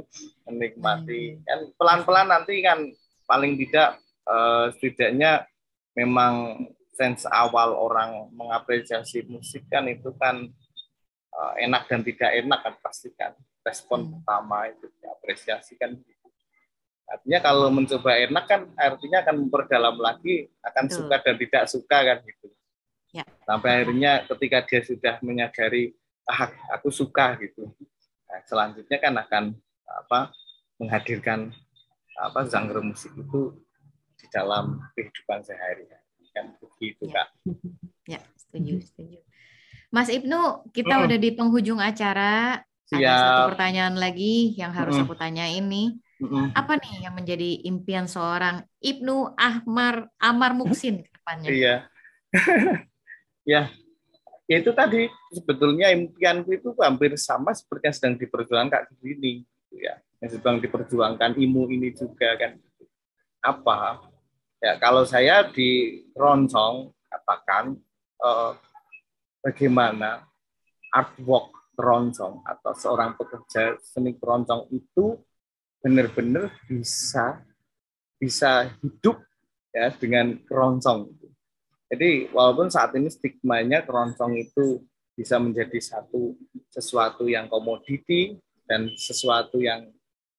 menikmati. 0.46 1.36
Hmm. 1.36 1.42
Kan 1.42 1.60
pelan-pelan 1.74 2.28
nanti 2.30 2.62
kan 2.62 2.78
paling 3.26 3.58
tidak 3.58 3.98
uh, 4.30 4.70
setidaknya 4.78 5.46
memang 5.98 6.66
sense 6.92 7.24
awal 7.28 7.74
orang 7.74 8.28
mengapresiasi 8.36 9.24
musik 9.26 9.64
kan 9.72 9.88
itu 9.88 10.12
kan 10.20 10.52
enak 11.58 11.88
dan 11.88 12.00
tidak 12.04 12.30
enak 12.44 12.60
kan 12.60 12.74
pasti 12.80 13.08
kan 13.16 13.32
respon 13.64 14.04
hmm. 14.04 14.10
pertama 14.20 14.68
itu 14.68 14.86
diapresiasi 15.00 15.74
kan 15.80 15.96
artinya 17.08 17.38
kalau 17.44 17.68
mencoba 17.68 18.16
enak 18.16 18.44
kan 18.48 18.62
artinya 18.78 19.20
akan 19.20 19.36
memperdalam 19.46 19.96
lagi 20.00 20.48
akan 20.64 20.84
Betul. 20.88 20.96
suka 20.96 21.16
dan 21.20 21.34
tidak 21.36 21.64
suka 21.68 21.98
kan 22.08 22.18
gitu 22.24 22.48
ya. 23.12 23.24
sampai 23.44 23.70
akhirnya 23.82 24.12
ketika 24.32 24.58
dia 24.64 24.80
sudah 24.80 25.14
menyadari 25.20 25.92
ah 26.24 26.48
aku 26.72 26.88
suka 26.88 27.36
gitu 27.42 27.68
nah, 28.30 28.40
selanjutnya 28.48 28.98
kan 29.02 29.14
akan 29.18 29.44
apa 29.84 30.32
menghadirkan 30.80 31.52
apa 32.16 32.48
genre 32.48 32.80
musik 32.80 33.12
itu 33.12 33.60
di 34.16 34.26
dalam 34.32 34.80
kehidupan 34.96 35.44
sehari-hari 35.44 36.00
kan 36.32 36.56
begitu 36.56 37.12
ya. 37.12 37.12
kak 37.12 37.28
ya 38.16 38.20
setuju 38.40 38.80
setuju 38.80 39.18
Mas 39.92 40.08
Ibnu 40.08 40.72
kita 40.72 40.98
hmm. 40.98 41.04
udah 41.06 41.18
di 41.20 41.30
penghujung 41.36 41.78
acara 41.78 42.64
Siap. 42.88 42.98
ada 42.98 43.12
satu 43.14 43.42
pertanyaan 43.52 43.96
lagi 44.00 44.56
yang 44.56 44.72
harus 44.72 44.96
hmm. 44.96 45.04
aku 45.04 45.14
tanya 45.14 45.46
ini 45.46 46.00
hmm. 46.18 46.56
apa 46.56 46.80
nih 46.80 47.04
yang 47.04 47.14
menjadi 47.14 47.62
impian 47.68 48.08
seorang 48.08 48.64
Ibnu 48.80 49.36
Ahmar 49.36 50.08
Amar 50.16 50.56
Muksin 50.56 51.04
ke 51.04 51.10
depannya 51.12 51.48
iya 51.52 51.76
ya 53.52 53.62
itu 54.48 54.72
tadi 54.72 55.12
sebetulnya 55.30 55.92
impianku 55.92 56.56
itu 56.56 56.72
hampir 56.80 57.14
sama 57.20 57.52
seperti 57.52 57.92
yang 57.92 57.96
sedang 57.96 58.14
diperjuangkan 58.16 58.80
Kak 58.88 59.04
ini 59.04 59.44
gitu 59.44 59.76
ya 59.76 60.00
yang 60.24 60.30
sedang 60.32 60.56
diperjuangkan 60.58 61.36
imu 61.36 61.68
ini 61.68 61.92
juga 61.92 62.34
kan 62.40 62.56
apa 63.44 64.12
Ya, 64.62 64.78
kalau 64.78 65.02
saya 65.02 65.42
di 65.50 65.98
Roncong 66.14 66.94
katakan 67.10 67.74
eh, 68.22 68.50
bagaimana 69.42 70.24
artwork 70.94 71.52
keroncong 71.76 72.40
atau 72.46 72.72
seorang 72.72 73.18
pekerja 73.18 73.76
seni 73.82 74.14
keroncong 74.16 74.70
itu 74.70 75.18
benar-benar 75.82 76.52
bisa 76.70 77.42
bisa 78.16 78.70
hidup 78.80 79.18
ya 79.74 79.90
dengan 79.98 80.38
keroncong. 80.46 81.10
Jadi 81.92 82.30
walaupun 82.32 82.72
saat 82.72 82.96
ini 82.96 83.12
stigmanya 83.12 83.84
keroncong 83.84 84.38
itu 84.38 84.80
bisa 85.12 85.36
menjadi 85.36 85.76
satu 85.82 86.38
sesuatu 86.72 87.28
yang 87.28 87.50
komoditi 87.50 88.40
dan 88.64 88.88
sesuatu 88.96 89.60
yang 89.60 89.92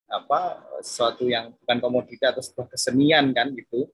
apa 0.09 0.61
sesuatu 0.81 1.29
yang 1.29 1.53
bukan 1.61 1.77
komoditi 1.77 2.25
atau 2.25 2.41
sebuah 2.41 2.73
kesenian 2.73 3.29
kan 3.35 3.53
gitu 3.53 3.89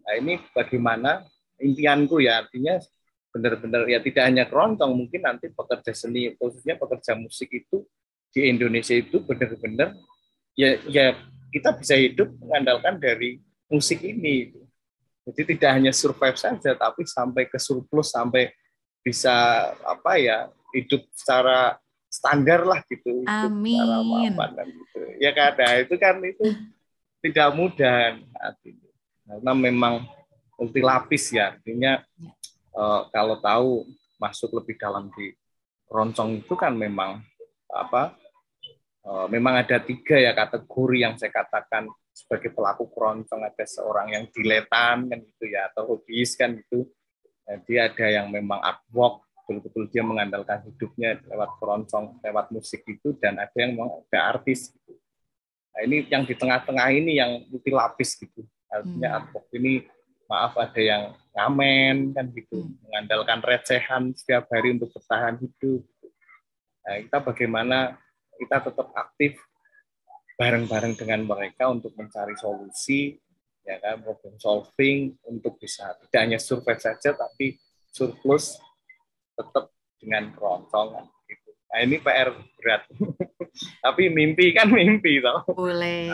Nah, 0.00 0.14
ini 0.16 0.40
bagaimana 0.56 1.22
impianku 1.60 2.24
ya 2.24 2.42
artinya 2.44 2.80
benar-benar 3.32 3.88
ya 3.88 3.98
tidak 4.04 4.24
hanya 4.28 4.44
keroncong 4.44 4.92
mungkin 4.92 5.24
nanti 5.24 5.48
pekerja 5.48 5.96
seni 5.96 6.36
khususnya 6.36 6.76
pekerja 6.76 7.16
musik 7.16 7.48
itu 7.48 7.82
di 8.28 8.48
Indonesia 8.48 8.92
itu 8.92 9.24
benar-benar 9.24 9.96
ya 10.52 10.76
ya 10.84 11.16
kita 11.48 11.72
bisa 11.80 11.96
hidup 11.96 12.28
mengandalkan 12.36 13.00
dari 13.00 13.40
musik 13.72 14.04
ini 14.04 14.52
jadi 15.24 15.56
tidak 15.56 15.70
hanya 15.72 15.92
survive 15.96 16.36
saja 16.36 16.76
tapi 16.76 17.08
sampai 17.08 17.48
ke 17.48 17.56
surplus 17.56 18.12
sampai 18.12 18.52
bisa 19.00 19.32
apa 19.80 20.20
ya 20.20 20.52
hidup 20.76 21.00
secara 21.16 21.80
standar 22.12 22.68
lah 22.68 22.84
gitu 22.84 23.24
Amin. 23.24 23.80
secara 24.36 24.64
gitu 24.68 25.00
ya 25.16 25.30
kada 25.32 25.66
itu 25.80 25.94
kan 25.96 26.20
itu 26.20 26.46
tidak 27.24 27.48
mudah 27.56 28.20
artinya 28.36 28.90
karena 29.24 29.52
memang 29.56 29.94
multi 30.60 30.80
lapis 30.84 31.32
ya 31.32 31.56
artinya 31.56 32.04
ya. 32.20 32.30
Uh, 32.76 33.08
kalau 33.12 33.36
tahu 33.40 33.88
masuk 34.20 34.52
lebih 34.54 34.78
dalam 34.78 35.10
di 35.16 35.34
roncong 35.90 36.40
itu 36.40 36.54
kan 36.54 36.72
memang 36.72 37.20
apa 37.72 38.16
uh, 39.04 39.26
memang 39.28 39.60
ada 39.60 39.80
tiga 39.82 40.16
ya 40.16 40.32
kategori 40.32 40.96
yang 40.96 41.14
saya 41.16 41.32
katakan 41.32 41.88
sebagai 42.12 42.52
pelaku 42.52 42.92
keroncong 42.92 43.40
ada 43.40 43.64
seorang 43.64 44.12
yang 44.12 44.24
diletan 44.28 45.08
kan 45.08 45.18
gitu 45.20 45.44
ya 45.48 45.72
atau 45.72 45.96
hobis 45.96 46.36
kan 46.36 46.52
gitu 46.52 46.84
jadi 47.48 47.90
ada 47.90 48.06
yang 48.20 48.26
memang 48.28 48.60
artwork 48.60 49.24
betul-betul 49.42 49.90
dia 49.90 50.04
mengandalkan 50.06 50.62
hidupnya 50.68 51.18
lewat 51.26 51.50
keroncong 51.58 52.20
lewat 52.22 52.46
musik 52.54 52.84
itu 52.86 53.16
dan 53.18 53.40
ada 53.40 53.56
yang 53.58 53.74
memang 53.74 53.90
ada 54.06 54.38
artis 54.38 54.70
gitu. 54.70 54.94
nah 55.72 55.80
ini 55.82 55.96
yang 56.06 56.22
di 56.22 56.34
tengah-tengah 56.36 56.88
ini 56.94 57.18
yang 57.18 57.42
multi 57.48 57.72
lapis 57.72 58.16
gitu 58.20 58.46
artinya 58.70 59.08
hmm. 59.08 59.18
advok 59.24 59.46
ini 59.56 59.72
maaf 60.30 60.52
ada 60.56 60.80
yang 60.80 61.02
ngamen 61.32 62.12
kan 62.12 62.26
gitu. 62.32 62.64
Hmm. 62.64 62.76
mengandalkan 62.88 63.40
recehan 63.40 64.12
setiap 64.12 64.48
hari 64.52 64.76
untuk 64.76 64.92
bertahan 64.92 65.40
hidup. 65.40 65.82
Nah, 66.82 66.96
kita 67.00 67.18
bagaimana 67.22 67.78
kita 68.36 68.68
tetap 68.68 68.88
aktif 68.92 69.38
bareng-bareng 70.36 70.98
dengan 70.98 71.22
mereka 71.22 71.70
untuk 71.70 71.94
mencari 71.94 72.34
solusi 72.34 73.14
ya 73.62 73.78
kan 73.78 74.02
problem 74.02 74.34
solving 74.42 75.14
untuk 75.30 75.54
bisa 75.62 75.94
tidak 76.02 76.18
hanya 76.18 76.38
survive 76.42 76.82
saja 76.82 77.14
tapi 77.14 77.54
surplus 77.94 78.58
tetap 79.38 79.70
dengan 80.02 80.34
keroncongan 80.34 81.06
Nah, 81.72 81.80
ini 81.88 81.96
PR 82.04 82.36
berat. 82.36 82.84
Tapi 83.84 84.12
mimpi 84.12 84.52
kan 84.52 84.68
mimpi 84.68 85.24
toh. 85.24 85.40
Boleh. 85.56 86.12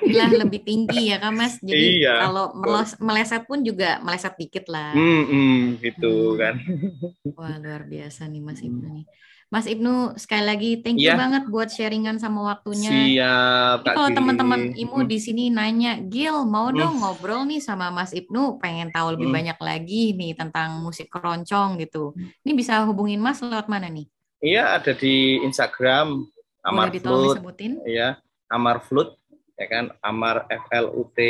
Mimpilah 0.00 0.30
lebih 0.48 0.64
tinggi 0.64 1.12
ya 1.12 1.20
kan 1.20 1.36
Mas. 1.36 1.60
Jadi 1.60 2.00
iya. 2.00 2.24
kalau 2.24 2.56
meleset 3.04 3.44
pun 3.44 3.60
juga 3.60 4.00
meleset 4.00 4.32
dikit 4.40 4.72
lah. 4.72 4.96
Hmm, 4.96 5.24
hmm 5.28 5.60
gitu 5.84 6.32
hmm. 6.32 6.38
kan. 6.40 6.54
Wah, 7.38 7.56
luar 7.60 7.84
biasa 7.84 8.32
nih 8.32 8.40
Mas 8.40 8.64
Ibnu 8.64 8.88
nih. 8.96 9.06
Mas 9.52 9.68
Ibnu 9.68 10.16
sekali 10.16 10.48
lagi 10.48 10.70
thank 10.80 10.96
you 10.96 11.12
ya. 11.12 11.20
banget 11.20 11.44
buat 11.52 11.68
sharingan 11.68 12.16
sama 12.16 12.40
waktunya. 12.56 12.88
Siap. 12.88 13.84
kalau 13.84 14.08
teman-teman 14.08 14.72
Imu 14.72 15.04
hmm. 15.04 15.08
di 15.12 15.18
sini 15.20 15.44
nanya, 15.52 16.00
Gil 16.00 16.48
mau 16.48 16.72
hmm. 16.72 16.76
dong 16.80 16.94
ngobrol 17.04 17.44
nih 17.44 17.60
sama 17.60 17.92
Mas 17.92 18.16
Ibnu, 18.16 18.56
pengen 18.56 18.88
tahu 18.88 19.12
lebih 19.20 19.28
hmm. 19.28 19.36
banyak 19.36 19.58
lagi 19.60 20.16
nih 20.16 20.32
tentang 20.32 20.80
musik 20.80 21.12
keroncong 21.12 21.76
gitu. 21.84 22.16
Ini 22.16 22.56
bisa 22.56 22.80
hubungin 22.88 23.20
Mas 23.20 23.44
lewat 23.44 23.68
mana 23.68 23.92
nih? 23.92 24.08
Iya, 24.42 24.74
ada 24.74 24.90
di 24.90 25.38
Instagram 25.46 26.26
Amar 26.66 26.90
Flut. 26.90 27.38
Iya, 27.86 28.18
Amar 28.50 28.82
Flut 28.82 29.14
ya 29.54 29.66
kan, 29.70 29.94
Amar 30.02 30.50
F 30.50 30.66
L 30.74 30.90
U 30.90 31.06
T 31.14 31.22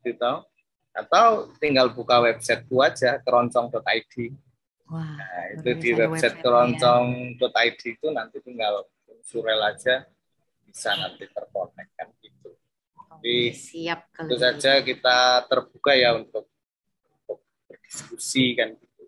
gitu. 0.00 0.32
Atau 0.96 1.52
tinggal 1.60 1.92
buka 1.92 2.24
website 2.24 2.64
gua 2.64 2.88
aja 2.88 3.20
keroncong.id. 3.20 4.14
Wah, 4.88 5.16
nah, 5.16 5.44
itu 5.52 5.70
di 5.76 5.90
website 5.92 6.40
keroncong.id 6.40 7.80
itu 7.84 8.06
nanti 8.08 8.40
tinggal 8.40 8.88
surel 9.24 9.60
aja 9.60 10.08
bisa 10.64 10.92
nanti 10.96 11.24
terkonek 11.28 11.88
kan 11.96 12.08
gitu. 12.20 12.52
Jadi 13.20 13.36
siap 13.56 14.08
itu 14.24 14.36
saja 14.40 14.80
kita 14.80 15.48
terbuka 15.48 15.92
ya 15.96 16.16
untuk, 16.16 16.48
untuk 17.12 17.44
berdiskusi 17.68 18.56
kan 18.56 18.72
gitu. 18.76 19.02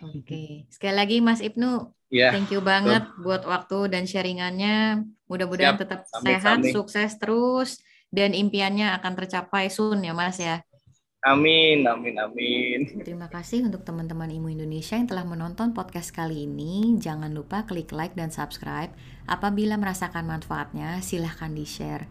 Oke, 0.00 0.68
sekali 0.72 0.94
lagi 0.96 1.16
Mas 1.20 1.44
Ibnu 1.44 1.92
Ya, 2.08 2.32
Thank 2.32 2.56
you 2.56 2.64
banget 2.64 3.04
betul. 3.04 3.20
buat 3.20 3.42
waktu 3.44 3.78
dan 3.92 4.08
sharingannya. 4.08 5.04
Mudah-mudahan 5.28 5.76
tetap 5.76 6.08
amin, 6.08 6.24
sehat, 6.24 6.58
amin. 6.64 6.72
sukses 6.72 7.10
terus, 7.20 7.84
dan 8.08 8.32
impiannya 8.32 8.96
akan 8.96 9.12
tercapai 9.12 9.68
soon 9.68 10.00
ya 10.00 10.16
Mas 10.16 10.40
ya. 10.40 10.64
Amin, 11.20 11.84
amin, 11.84 12.16
amin. 12.16 13.04
Terima 13.04 13.28
kasih 13.28 13.66
untuk 13.66 13.84
teman-teman 13.84 14.30
Imu 14.30 14.54
Indonesia 14.54 14.96
yang 14.96 15.10
telah 15.10 15.26
menonton 15.26 15.76
podcast 15.76 16.14
kali 16.14 16.48
ini. 16.48 16.96
Jangan 16.96 17.34
lupa 17.34 17.68
klik 17.68 17.92
like 17.92 18.16
dan 18.16 18.32
subscribe. 18.32 18.88
Apabila 19.28 19.76
merasakan 19.76 20.24
manfaatnya, 20.24 21.04
silahkan 21.04 21.52
di-share. 21.52 22.08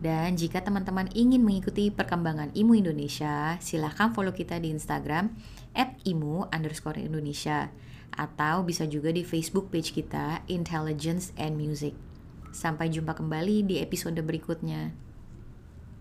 Dan 0.00 0.40
jika 0.40 0.62
teman-teman 0.64 1.10
ingin 1.12 1.42
mengikuti 1.44 1.92
perkembangan 1.92 2.54
Imu 2.56 2.78
Indonesia, 2.78 3.58
silahkan 3.60 4.14
follow 4.14 4.32
kita 4.32 4.56
di 4.62 4.72
Instagram 4.72 5.34
at 5.74 5.98
imu 6.06 6.48
underscore 6.54 7.02
Indonesia 7.02 7.68
atau 8.14 8.64
bisa 8.64 8.88
juga 8.88 9.12
di 9.12 9.22
Facebook 9.22 9.68
page 9.68 9.92
kita 9.92 10.42
Intelligence 10.48 11.34
and 11.36 11.58
Music. 11.58 11.92
Sampai 12.54 12.88
jumpa 12.88 13.18
kembali 13.18 13.66
di 13.66 13.82
episode 13.82 14.18
berikutnya. 14.22 15.03